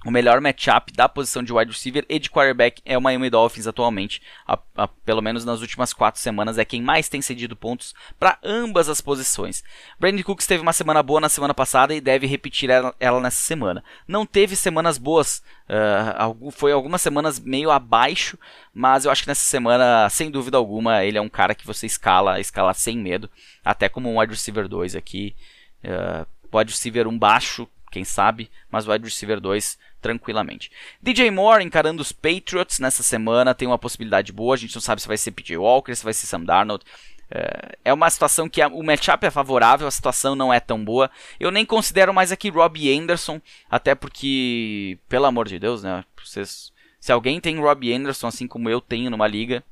[0.04, 3.68] o melhor matchup da posição de wide receiver e de quarterback é o Miami Dolphins
[3.68, 7.94] atualmente, a, a, pelo menos nas últimas quatro semanas, é quem mais tem cedido pontos
[8.20, 9.64] para ambas as posições.
[10.00, 13.42] Brandon Cooks teve uma semana boa na semana passada e deve repetir ela, ela nessa
[13.44, 13.84] semana.
[14.08, 18.40] Não teve semanas boas, uh, foi algumas semanas meio abaixo,
[18.74, 21.86] mas eu acho que nessa semana, sem dúvida alguma, ele é um cara que você
[21.86, 23.30] escala, escala sem medo,
[23.64, 25.36] até como um wide receiver 2 aqui.
[25.84, 26.26] Uh,
[26.58, 30.72] wide receiver um baixo, quem sabe, mas wide receiver 2 tranquilamente.
[31.02, 35.02] DJ Moore encarando os Patriots nessa semana tem uma possibilidade boa, a gente não sabe
[35.02, 36.84] se vai ser PJ Walker, se vai ser Sam Darnold.
[37.30, 40.84] É, é uma situação que a, o matchup é favorável, a situação não é tão
[40.84, 41.12] boa.
[41.40, 43.40] Eu nem considero mais aqui Robbie Anderson,
[43.70, 46.04] até porque, pelo amor de Deus, né?
[46.24, 49.64] Vocês, se alguém tem Robbie Anderson, assim como eu tenho numa liga,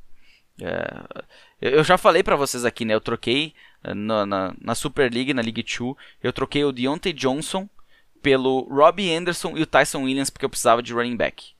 [0.61, 1.03] é,
[1.61, 2.93] eu já falei para vocês aqui, né?
[2.93, 3.53] Eu troquei
[3.83, 7.67] eh, na, na, na Super League, na League 2, eu troquei o Deontay Johnson
[8.21, 11.53] pelo Robbie Anderson e o Tyson Williams porque eu precisava de running back.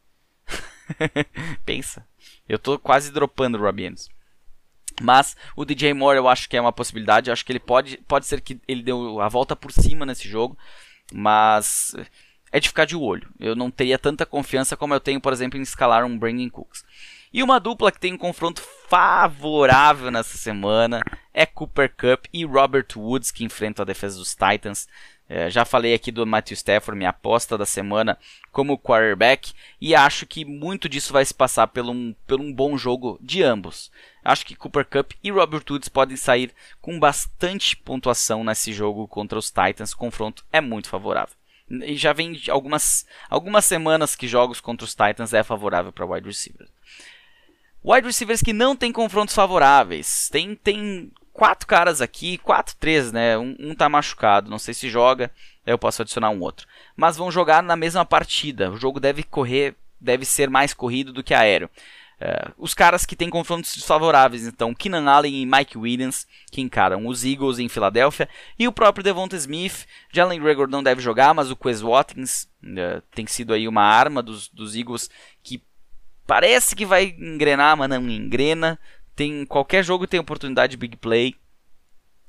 [1.65, 2.07] Pensa.
[2.47, 4.11] Eu tô quase dropando o Robbie Anderson.
[5.01, 7.29] Mas o DJ Moore eu acho que é uma possibilidade.
[7.29, 7.97] Eu acho que ele pode.
[8.07, 10.57] Pode ser que ele deu a volta por cima nesse jogo.
[11.13, 11.95] Mas
[12.51, 13.29] é de ficar de olho.
[13.39, 16.83] Eu não teria tanta confiança como eu tenho, por exemplo, em escalar um Brandon Cooks.
[17.31, 21.01] E uma dupla que tem um confronto favorável nessa semana
[21.31, 24.87] é Cooper Cup e Robert Woods, que enfrentam a defesa dos Titans.
[25.31, 28.17] É, já falei aqui do Matthew Stafford, minha aposta da semana
[28.51, 32.75] como quarterback, e acho que muito disso vai se passar pelo um, pelo um bom
[32.75, 33.91] jogo de ambos.
[34.23, 36.51] Acho que Cooper Cup e Robert Woods podem sair
[36.81, 39.93] com bastante pontuação nesse jogo contra os Titans.
[39.93, 41.35] O confronto é muito favorável.
[41.69, 46.27] E já vem algumas, algumas semanas que jogos contra os Titans é favorável para wide
[46.27, 46.71] receivers.
[47.85, 50.27] Wide receivers que não têm confrontos favoráveis.
[50.31, 53.37] Tem, tem quatro caras aqui, quatro, três, né?
[53.37, 55.31] Um, um tá machucado, não sei se joga,
[55.65, 56.67] eu posso adicionar um outro.
[56.97, 58.69] Mas vão jogar na mesma partida.
[58.69, 61.69] O jogo deve correr, deve ser mais corrido do que aéreo.
[62.19, 67.07] Uh, os caras que têm confrontos desfavoráveis, então, Keenan Allen e Mike Williams, que encaram
[67.07, 68.27] os Eagles em Filadélfia,
[68.57, 69.87] e o próprio Devonta Smith.
[70.11, 74.21] Jalen Rager não deve jogar, mas o Quez Watkins uh, tem sido aí uma arma
[74.21, 75.09] dos, dos Eagles
[75.41, 75.63] que
[76.27, 78.77] parece que vai engrenar, mas não engrena
[79.19, 81.35] tem qualquer jogo tem oportunidade de big play,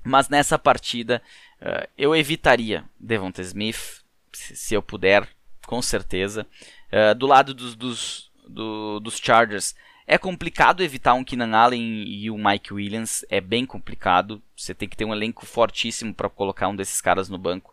[0.02, 1.22] mas nessa partida
[1.62, 5.28] uh, eu evitaria Devonta Smith, se, eu puder,
[5.68, 6.44] com certeza.
[6.92, 12.28] Uh, do lado dos, dos, do, dos Chargers, é complicado evitar um Keenan Allen e
[12.28, 14.42] um Mike Williams, é bem complicado.
[14.56, 17.72] Você tem que ter um elenco fortíssimo para colocar um desses caras no banco.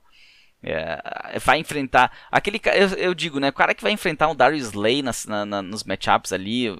[0.61, 4.69] É, vai enfrentar aquele eu, eu, digo né o cara que vai enfrentar o Darius
[4.69, 6.75] Slay nas, na, na, nos matchups ali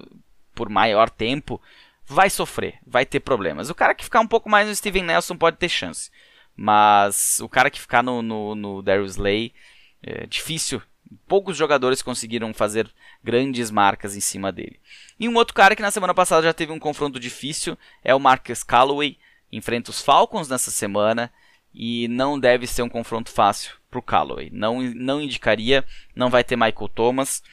[0.56, 1.62] por maior tempo
[2.08, 3.70] vai sofrer, vai ter problemas.
[3.70, 6.10] O cara que ficar um pouco mais no Steven Nelson pode ter chance.
[6.56, 9.54] Mas o cara que ficar no, no, no Darius Lay
[10.02, 10.82] é difícil.
[11.28, 12.90] Poucos jogadores conseguiram fazer
[13.24, 14.80] grandes marcas em cima dele.
[15.20, 18.20] E um outro cara que na semana passada já teve um confronto difícil é o
[18.20, 19.18] Marcus Calloway.
[19.52, 21.32] Enfrenta os Falcons nessa semana.
[21.74, 24.50] e não deve ser um confronto fácil para o Callaway.
[24.52, 25.86] Não, não indicaria,
[26.16, 27.44] não vai ter Michael Thomas.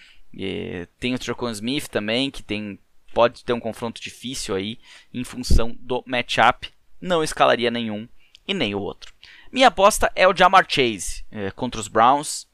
[0.98, 2.78] tem o Trocon Smith também, que tem,
[3.14, 4.78] pode ter um confronto difícil aí
[5.12, 6.68] em função do matchup.
[7.00, 8.08] Não escalaria nenhum
[8.46, 9.14] e nem o outro.
[9.52, 12.46] Minha aposta é o Jamar Chase é, contra os Browns.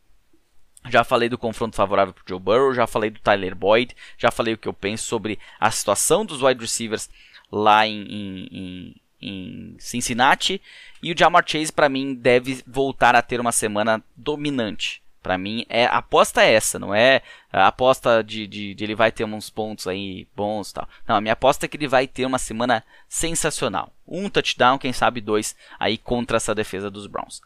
[0.89, 4.55] Já falei do confronto favorável para Joe Burrow, já falei do Tyler Boyd, já falei
[4.55, 7.09] o que eu penso sobre a situação dos wide receivers
[7.53, 8.03] lá em,
[8.51, 10.61] em, em Cincinnati.
[11.03, 15.03] E o Jamar Chase, para mim, deve voltar a ter uma semana dominante.
[15.23, 18.95] Para mim, é, a aposta é essa, não é a aposta de, de, de, ele
[18.95, 20.89] vai ter uns pontos aí bons tal.
[21.07, 23.93] Não, a minha aposta é que ele vai ter uma semana sensacional.
[24.07, 27.43] Um touchdown, quem sabe dois, aí contra essa defesa dos Browns.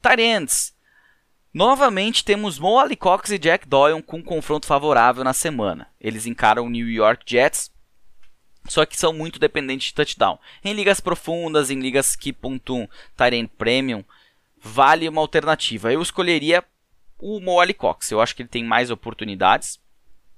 [0.00, 0.74] Tyrants.
[1.52, 5.88] Novamente temos Mo Cox e Jack Doyle com um confronto favorável na semana.
[6.00, 7.70] Eles encaram o New York Jets,
[8.68, 10.38] só que são muito dependentes de touchdown.
[10.64, 14.04] Em ligas profundas, em ligas que pontuam Tyrant Premium,
[14.62, 15.92] vale uma alternativa.
[15.92, 16.64] Eu escolheria
[17.20, 18.10] o Moali Cox.
[18.10, 19.80] Eu acho que ele tem mais oportunidades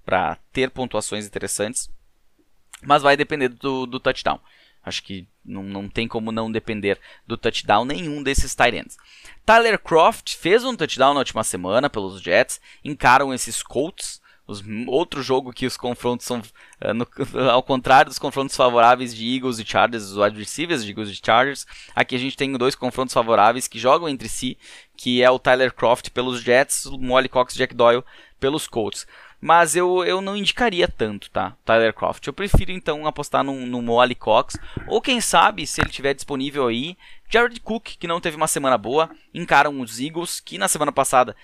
[0.04, 1.90] para ter pontuações interessantes,
[2.82, 4.40] mas vai depender do, do touchdown.
[4.84, 8.96] Acho que não, não tem como não depender do touchdown nenhum desses Tyrants.
[9.46, 14.20] Tyler Croft fez um touchdown na última semana pelos Jets, encaram esses Colts
[14.52, 17.06] os, outro jogo que os confrontos são, uh, no,
[17.50, 21.66] ao contrário dos confrontos favoráveis de Eagles e Chargers, os receivers de Eagles e Chargers,
[21.94, 24.56] aqui a gente tem dois confrontos favoráveis que jogam entre si,
[24.96, 28.04] que é o Tyler Croft pelos Jets, o Molly Cox Jack Doyle
[28.38, 29.06] pelos Colts.
[29.44, 31.56] Mas eu, eu não indicaria tanto, tá?
[31.64, 32.24] Tyler Croft.
[32.24, 34.56] Eu prefiro então apostar no, no Molly Cox.
[34.86, 36.96] Ou quem sabe, se ele tiver disponível aí,
[37.28, 41.34] Jared Cook, que não teve uma semana boa, encaram os Eagles, que na semana passada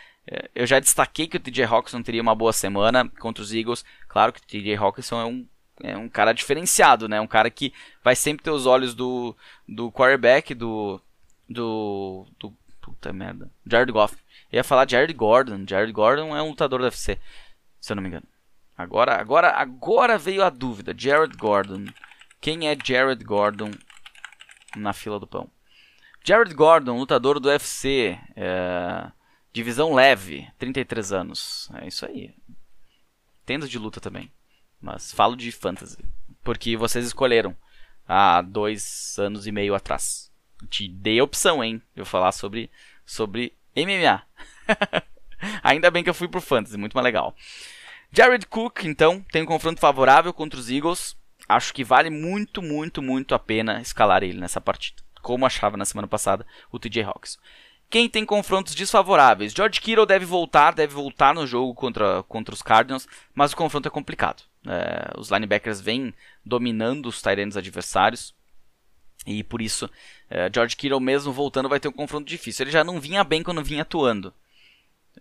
[0.54, 3.84] eu já destaquei que o TJ Hawkinson teria uma boa semana contra os Eagles.
[4.08, 5.46] Claro que o TJ Hawkinson é um,
[5.82, 7.20] é um cara diferenciado, né?
[7.20, 7.72] Um cara que
[8.02, 11.00] vai sempre ter os olhos do, do quarterback, do,
[11.48, 12.54] do, do.
[12.80, 13.50] Puta merda.
[13.66, 14.16] Jared Goff.
[14.50, 15.64] Eu ia falar Jared Gordon.
[15.66, 17.18] Jared Gordon é um lutador do UFC,
[17.80, 18.26] se eu não me engano.
[18.76, 20.94] Agora, agora, agora veio a dúvida.
[20.96, 21.86] Jared Gordon.
[22.40, 23.70] Quem é Jared Gordon
[24.76, 25.50] na fila do pão?
[26.24, 28.18] Jared Gordon, lutador do UFC.
[28.36, 29.10] É
[29.52, 31.70] Divisão leve, 33 anos.
[31.74, 32.34] É isso aí.
[33.44, 34.30] Tendo de luta também.
[34.80, 35.98] Mas falo de fantasy.
[36.42, 37.56] Porque vocês escolheram
[38.06, 40.30] há dois anos e meio atrás.
[40.68, 41.82] Te dei a opção, hein?
[41.94, 42.70] Eu falar sobre,
[43.04, 44.22] sobre MMA.
[45.62, 47.34] Ainda bem que eu fui pro fantasy, muito mais legal.
[48.10, 51.16] Jared Cook, então, tem um confronto favorável contra os Eagles.
[51.48, 55.02] Acho que vale muito, muito, muito a pena escalar ele nessa partida.
[55.22, 57.38] Como achava na semana passada o TJ Hawks.
[57.90, 59.52] Quem tem confrontos desfavoráveis?
[59.52, 63.88] George Kittle deve voltar, deve voltar no jogo contra, contra os Cardinals, mas o confronto
[63.88, 64.42] é complicado.
[64.66, 66.12] É, os linebackers vêm
[66.44, 68.34] dominando os Tyrants adversários.
[69.26, 69.88] E por isso,
[70.28, 72.64] é, George Kittle mesmo voltando vai ter um confronto difícil.
[72.64, 74.34] Ele já não vinha bem quando vinha atuando.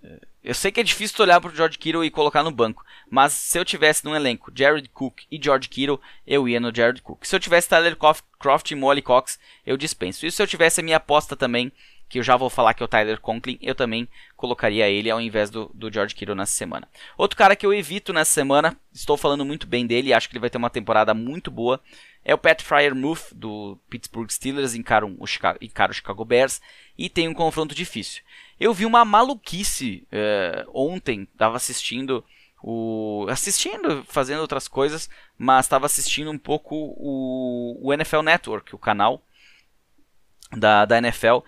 [0.04, 2.86] É, eu sei que é difícil olhar para o George Kittle e colocar no banco,
[3.10, 7.02] mas se eu tivesse no elenco Jared Cook e George Kittle, eu ia no Jared
[7.02, 7.26] Cook.
[7.26, 7.98] Se eu tivesse Tyler
[8.40, 10.26] Croft e Molly Cox, eu dispenso.
[10.26, 11.72] E se eu tivesse a minha aposta também
[12.10, 15.20] que eu já vou falar que é o Tyler Conklin, eu também colocaria ele ao
[15.20, 16.88] invés do, do George Kittle nessa semana.
[17.18, 20.42] Outro cara que eu evito nessa semana, estou falando muito bem dele, acho que ele
[20.42, 21.82] vai ter uma temporada muito boa,
[22.24, 26.62] é o Pat Fryermuth do Pittsburgh Steelers, encara o, Chicago, encara o Chicago Bears
[26.98, 28.22] e tem um confronto difícil.
[28.60, 32.24] Eu vi uma maluquice é, ontem, estava assistindo
[32.62, 38.80] o assistindo, fazendo outras coisas, mas estava assistindo um pouco o, o NFL Network, o
[38.80, 39.22] canal
[40.52, 41.40] da, da NFL,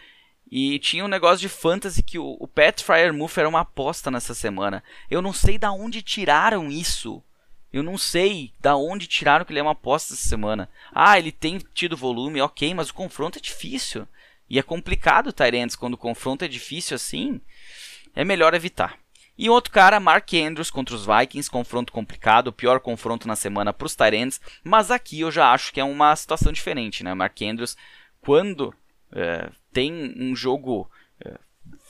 [0.51, 4.33] e tinha um negócio de fantasy que o, o Pat Fryermuth era uma aposta nessa
[4.33, 4.83] semana.
[5.09, 7.23] Eu não sei da onde tiraram isso.
[7.71, 10.67] Eu não sei da onde tiraram que ele é uma aposta essa semana.
[10.91, 14.07] Ah, ele tem tido volume, ok, mas o confronto é difícil.
[14.49, 17.39] E é complicado, Tyrants, quando o confronto é difícil assim.
[18.15, 18.97] É melhor evitar.
[19.37, 23.85] E outro cara, Mark Andrews contra os Vikings, confronto complicado, pior confronto na semana para
[23.85, 27.13] os Tyrants, mas aqui eu já acho que é uma situação diferente, né?
[27.13, 27.77] Mark Andrews,
[28.19, 28.73] quando
[29.13, 30.89] é, tem um jogo
[31.23, 31.37] é,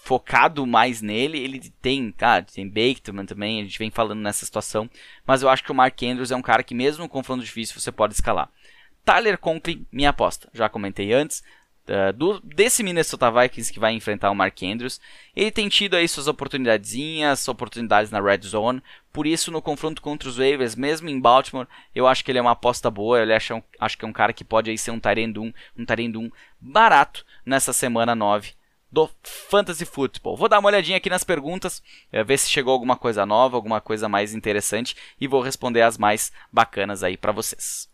[0.04, 1.40] focado mais nele.
[1.40, 4.90] Ele tem, cara, tem Bateman também, a gente vem falando nessa situação.
[5.26, 7.80] Mas eu acho que o Mark Andrews é um cara que, mesmo no confronto difícil,
[7.80, 8.52] você pode escalar.
[9.04, 11.44] Tyler Conklin, minha aposta, já comentei antes.
[12.16, 15.02] Do, desse Minnesota Vikings que vai enfrentar o Mark Andrews,
[15.36, 20.30] ele tem tido aí suas oportunidadezinhas, oportunidades na red zone, por isso no confronto contra
[20.30, 23.64] os Ravens, mesmo em Baltimore, eu acho que ele é uma aposta boa, eu acho,
[23.80, 26.30] acho que é um cara que pode aí ser um Tyrendum, um Tyrendum
[26.62, 28.54] barato nessa semana 9
[28.92, 30.36] do Fantasy Football.
[30.36, 31.82] Vou dar uma olhadinha aqui nas perguntas,
[32.12, 35.98] eh, ver se chegou alguma coisa nova, alguma coisa mais interessante e vou responder as
[35.98, 37.88] mais bacanas aí para vocês.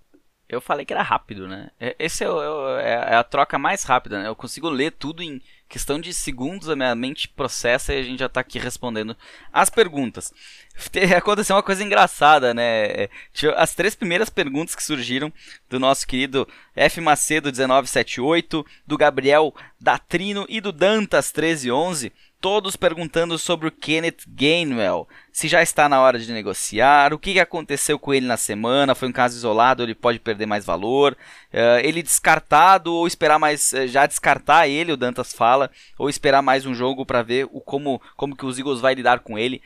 [0.48, 1.72] Eu falei que era rápido, né?
[1.80, 4.28] É, esse é, é, é, a troca mais rápida, né?
[4.28, 8.20] Eu consigo ler tudo em questão de segundos, a minha mente processa e a gente
[8.20, 9.18] já tá aqui respondendo
[9.52, 10.32] as perguntas.
[11.18, 13.10] Aconteceu uma coisa engraçada, né?
[13.56, 15.34] As três primeiras perguntas que surgiram
[15.68, 17.02] do nosso querido F.
[17.02, 22.14] Macedo 1978, do Gabriel Datrino e do Dantas 1311
[22.46, 27.39] todos perguntando sobre o Kenneth Gainwell, se já está na hora de negociar, o que
[27.39, 31.14] aconteceu com ele na semana, foi um caso isolado, ele pode perder mais valor,
[31.52, 36.43] uh, ele descartado ou esperar mais, uh, já descartar ele, o Dantas fala, ou esperar
[36.43, 39.60] mais um jogo para ver o, como, como que os Eagles vai lidar com ele.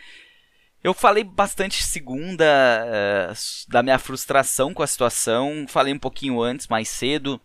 [0.82, 3.34] Eu falei bastante segunda uh,
[3.70, 7.42] da minha frustração com a situação, falei um pouquinho antes, mais cedo.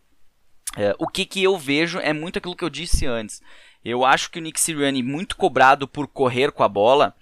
[0.96, 3.42] o que, que eu vejo é muito aquilo que eu disse antes.
[3.84, 7.14] Eu acho que o Nick Sirianni, muito cobrado por correr com a bola,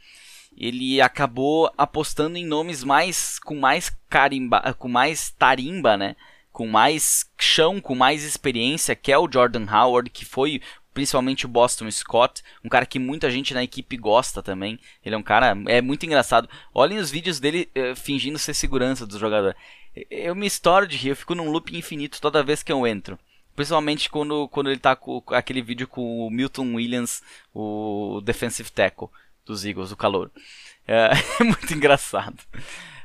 [0.57, 6.15] ele acabou apostando em nomes mais com mais carimba, com mais tarimba, né?
[6.53, 10.61] Com mais chão, com mais experiência, que é o Jordan Howard, que foi
[10.93, 14.79] principalmente o Boston Scott, um cara que muita gente na equipe gosta também.
[15.05, 16.49] Ele é um cara é muito engraçado.
[16.75, 19.57] Olhem os vídeos dele uh, fingindo ser segurança dos jogadores.
[20.11, 23.19] Eu me estouro de rir, eu fico num loop infinito toda vez que eu entro.
[23.55, 27.23] Principalmente quando, quando ele tá com aquele vídeo com o Milton Williams,
[27.55, 29.09] o defensive tackle
[29.45, 30.31] dos Eagles, o calor.
[30.87, 32.39] É, é muito engraçado.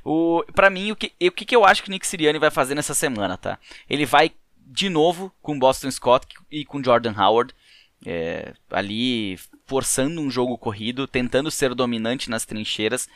[0.03, 2.75] O, pra mim, o que, o que eu acho que o Nick Sirianni vai fazer
[2.75, 3.59] nessa semana, tá?
[3.89, 7.53] Ele vai de novo com Boston Scott e com Jordan Howard.
[8.05, 13.09] É, ali forçando um jogo corrido, tentando ser dominante nas trincheiras.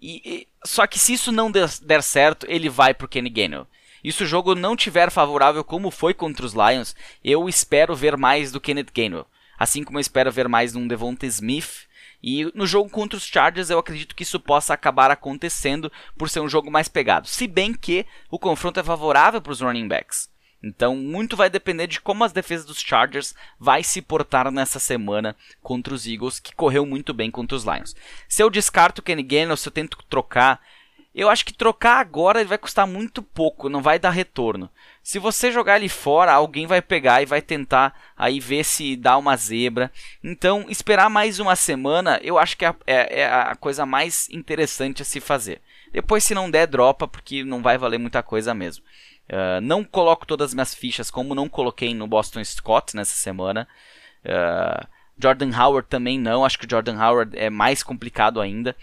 [0.00, 3.66] E, e, só que se isso não der, der certo, ele vai pro Kenny Gainwell.
[4.06, 6.94] E se o jogo não tiver favorável como foi contra os Lions,
[7.24, 9.26] eu espero ver mais do Kenneth Gainwell.
[9.58, 11.88] Assim como eu espero ver mais de um Devonta Smith.
[12.22, 16.38] E no jogo contra os Chargers eu acredito que isso possa acabar acontecendo por ser
[16.38, 17.26] um jogo mais pegado.
[17.26, 20.30] Se bem que o confronto é favorável para os running backs.
[20.62, 25.34] Então, muito vai depender de como as defesas dos Chargers vai se portar nessa semana
[25.60, 27.96] contra os Eagles, que correu muito bem contra os Lions.
[28.28, 30.60] Se eu descarto o Kenny Gainwell, se eu tento trocar
[31.16, 34.68] eu acho que trocar agora vai custar muito pouco, não vai dar retorno.
[35.02, 39.16] Se você jogar ele fora, alguém vai pegar e vai tentar aí ver se dá
[39.16, 39.90] uma zebra.
[40.22, 45.00] Então, esperar mais uma semana, eu acho que é, é, é a coisa mais interessante
[45.00, 45.62] a se fazer.
[45.90, 48.84] Depois, se não der, dropa, porque não vai valer muita coisa mesmo.
[49.26, 53.66] Uh, não coloco todas as minhas fichas como não coloquei no Boston Scott nessa semana.
[54.22, 54.86] Uh,
[55.18, 58.76] Jordan Howard também não, acho que o Jordan Howard é mais complicado ainda.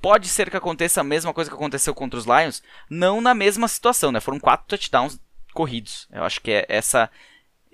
[0.00, 3.68] Pode ser que aconteça a mesma coisa que aconteceu contra os Lions, não na mesma
[3.68, 4.20] situação, né?
[4.20, 5.20] Foram quatro touchdowns
[5.52, 6.08] corridos.
[6.10, 7.10] Eu acho que é essa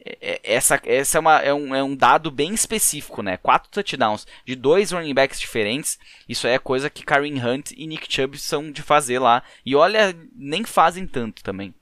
[0.07, 3.37] é, é, essa, essa é, uma, é, um, é um dado bem específico, né?
[3.37, 5.99] Quatro touchdowns de dois running backs diferentes.
[6.29, 9.43] Isso é coisa que Kareem Hunt e Nick Chubb são de fazer lá.
[9.65, 11.75] E olha, nem fazem tanto também.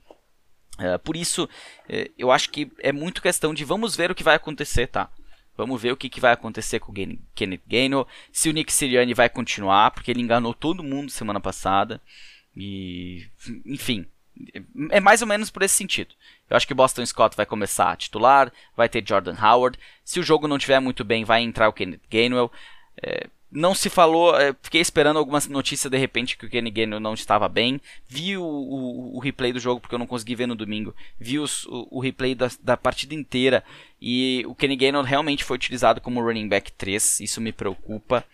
[0.79, 4.23] Uh, por isso, uh, eu acho que é muito questão de vamos ver o que
[4.23, 5.09] vai acontecer, tá?
[5.57, 6.95] Vamos ver o que, que vai acontecer com o
[7.33, 12.01] Kenneth Gainwell, se o Nick Sirianni vai continuar, porque ele enganou todo mundo semana passada.
[12.55, 13.27] E,
[13.65, 14.05] enfim,
[14.89, 16.13] é mais ou menos por esse sentido.
[16.49, 19.79] Eu acho que Boston Scott vai começar a titular, vai ter Jordan Howard.
[20.03, 22.51] Se o jogo não tiver muito bem, vai entrar o Kenneth Gainwell.
[23.01, 26.99] É, não se falou, é, fiquei esperando algumas notícias de repente que o Kenny Gainwell
[26.99, 27.79] não estava bem.
[28.05, 30.93] Vi o, o, o, replay do jogo porque eu não consegui ver no domingo.
[31.17, 33.63] Vi os, o, o, replay da, da, partida inteira
[33.99, 37.21] e o Kenny Gainwell realmente foi utilizado como running back 3.
[37.21, 38.25] Isso me preocupa.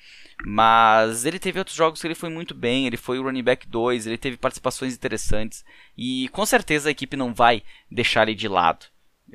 [0.44, 2.88] Mas ele teve outros jogos que ele foi muito bem.
[2.88, 5.64] Ele foi o running back 2, ele teve participações interessantes.
[5.96, 7.62] E com certeza a equipe não vai
[7.92, 8.88] deixar ele de lado.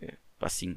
[0.03, 0.77] É, assim,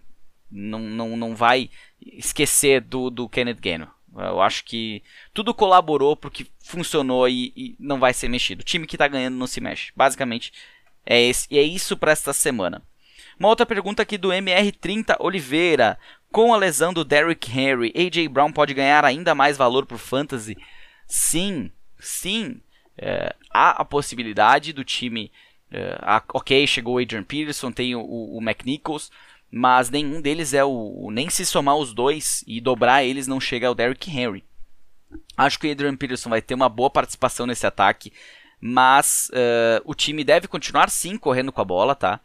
[0.52, 3.99] não, não, não vai esquecer do, do Kenneth Gainwell.
[4.16, 5.04] Eu acho que
[5.34, 8.62] tudo colaborou porque funcionou e, e não vai ser mexido.
[8.62, 9.92] O time que está ganhando não se mexe.
[9.96, 10.52] Basicamente
[11.06, 12.84] é, esse, é isso para esta semana.
[13.40, 15.98] Uma outra pergunta aqui do MR30 Oliveira.
[16.32, 20.00] Com a lesão do Derrick Henry, AJ Brown pode ganhar ainda mais valor para o
[20.00, 20.56] Fantasy?
[21.08, 22.62] Sim, sim.
[22.96, 25.32] É, há a possibilidade do time.
[25.72, 29.10] É, a, ok, chegou o Adrian Peterson, tem o, o McNichols,
[29.52, 31.10] mas nenhum deles é o.
[31.12, 34.44] Nem se somar os dois e dobrar eles, não chega ao Derrick Henry.
[35.36, 38.14] Acho que o Adrian Peterson vai ter uma boa participação nesse ataque,
[38.62, 42.20] mas uh, o time deve continuar sim correndo com a bola, tá?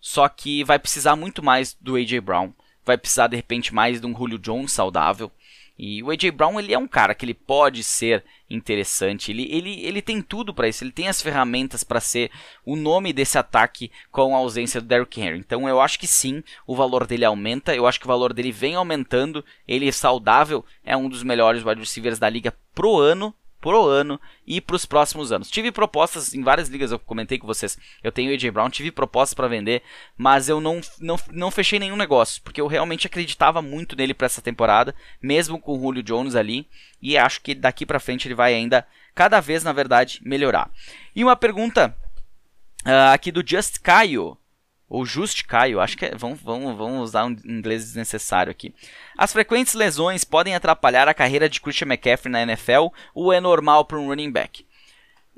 [0.00, 2.52] Só que vai precisar muito mais do AJ Brown.
[2.84, 5.30] Vai precisar de repente mais de um Julio Jones saudável.
[5.78, 9.80] E o AJ Brown ele é um cara que ele pode ser interessante, ele, ele,
[9.84, 12.30] ele tem tudo para isso, ele tem as ferramentas para ser
[12.64, 15.38] o nome desse ataque com a ausência do Derrick Henry.
[15.38, 18.52] Então eu acho que sim, o valor dele aumenta, eu acho que o valor dele
[18.52, 23.34] vem aumentando, ele é saudável, é um dos melhores wide receivers da liga pro ano,
[23.62, 25.48] pro ano e para os próximos anos.
[25.48, 27.78] Tive propostas em várias ligas, eu comentei com vocês.
[28.02, 29.82] Eu tenho o AJ Brown, tive propostas para vender,
[30.18, 34.26] mas eu não, não, não fechei nenhum negócio, porque eu realmente acreditava muito nele para
[34.26, 36.68] essa temporada, mesmo com o Julio Jones ali,
[37.00, 40.68] e acho que daqui para frente ele vai ainda cada vez, na verdade, melhorar.
[41.14, 41.96] E uma pergunta
[42.84, 44.36] uh, aqui do Just Caio
[44.92, 48.74] ou Just Caio, acho que é, vamos, vamos, vamos usar um inglês desnecessário aqui.
[49.16, 53.86] As frequentes lesões podem atrapalhar a carreira de Christian McCaffrey na NFL ou é normal
[53.86, 54.66] para um running back?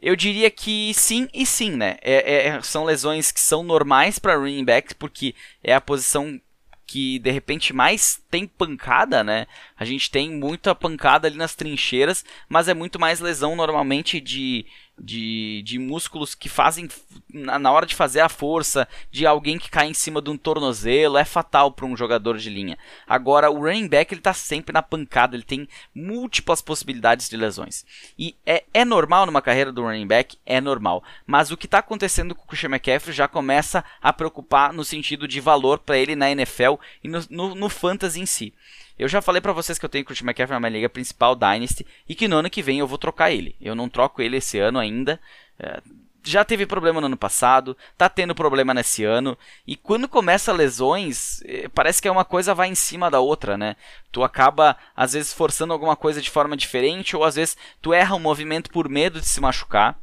[0.02, 1.98] Eu diria que sim e sim, né?
[2.02, 6.40] É, é, são lesões que são normais para running back porque é a posição
[6.84, 9.46] que de repente mais tem pancada, né?
[9.76, 14.66] A gente tem muita pancada ali nas trincheiras, mas é muito mais lesão normalmente de
[14.98, 16.88] de, de músculos que fazem
[17.32, 20.36] na, na, hora de fazer a força de alguém que cai em cima de um
[20.36, 22.78] tornozelo é fatal para um jogador de linha.
[23.06, 27.84] Agora o running back ele está sempre na pancada, ele tem múltiplas possibilidades de lesões
[28.18, 31.78] e é, é normal numa carreira do running back é normal, mas o que está
[31.78, 36.14] acontecendo com o Christian McCaffrey já começa a preocupar no sentido de valor para ele
[36.14, 38.54] na NFL e no, no, no fantasy em si.
[38.98, 41.34] Eu já falei para vocês que eu tenho o Christian McCaffrey na minha liga principal
[41.34, 43.56] Dynasty e que no ano que vem eu vou trocar ele.
[43.60, 45.20] Eu não troco ele esse ano ainda.
[45.58, 45.80] É,
[46.24, 49.36] já teve problema no ano passado, tá tendo problema nesse ano,
[49.66, 53.58] e quando começa lesões, é, parece que é uma coisa vai em cima da outra,
[53.58, 53.76] né?
[54.10, 58.16] Tu acaba, às vezes, forçando alguma coisa de forma diferente, ou às vezes tu erra
[58.16, 59.98] um movimento por medo de se machucar.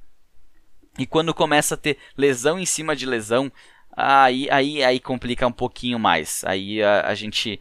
[0.98, 3.52] E quando começa a ter lesão em cima de lesão,
[3.92, 6.44] aí, aí, aí complica um pouquinho mais.
[6.46, 7.60] Aí a, a gente é,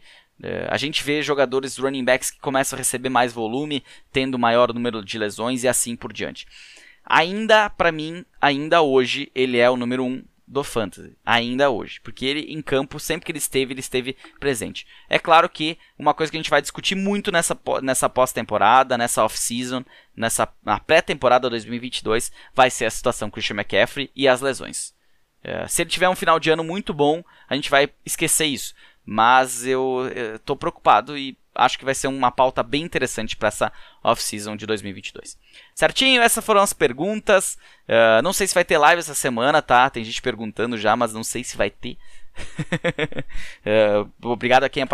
[0.69, 5.03] a gente vê jogadores running backs que começam a receber mais volume, tendo maior número
[5.03, 6.47] de lesões e assim por diante.
[7.05, 12.01] Ainda, para mim, ainda hoje, ele é o número 1 um do fantasy, ainda hoje,
[12.01, 14.85] porque ele em campo, sempre que ele esteve, ele esteve presente.
[15.09, 19.23] É claro que uma coisa que a gente vai discutir muito nessa, nessa pós-temporada, nessa
[19.23, 24.93] off-season, nessa na pré-temporada 2022, vai ser a situação Christian McCaffrey e as lesões.
[25.41, 28.73] É, se ele tiver um final de ano muito bom, a gente vai esquecer isso.
[29.05, 33.71] Mas eu, estou preocupado e acho que vai ser uma pauta bem interessante para essa
[34.03, 35.37] off-season de 2022.
[35.75, 36.21] Certinho?
[36.21, 37.57] Essas foram as perguntas.
[37.87, 39.89] Uh, não sei se vai ter live essa semana, tá?
[39.89, 41.97] Tem gente perguntando já, mas não sei se vai ter.
[43.65, 44.87] uh, obrigado a quem,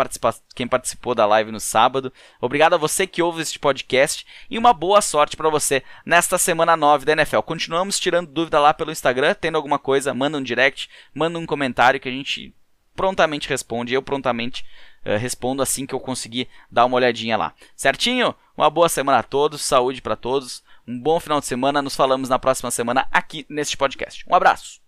[0.54, 2.12] quem, participou da live no sábado.
[2.40, 4.26] Obrigado a você que ouve este podcast.
[4.50, 7.40] E uma boa sorte para você nesta semana 9 da NFL.
[7.40, 9.34] Continuamos tirando dúvida lá pelo Instagram.
[9.34, 12.52] Tendo alguma coisa, manda um direct, manda um comentário que a gente
[12.98, 13.94] prontamente responde.
[13.94, 14.64] Eu prontamente
[15.06, 17.54] uh, respondo assim que eu conseguir dar uma olhadinha lá.
[17.76, 18.34] Certinho?
[18.56, 21.80] Uma boa semana a todos, saúde para todos, um bom final de semana.
[21.80, 24.24] Nos falamos na próxima semana aqui neste podcast.
[24.28, 24.87] Um abraço.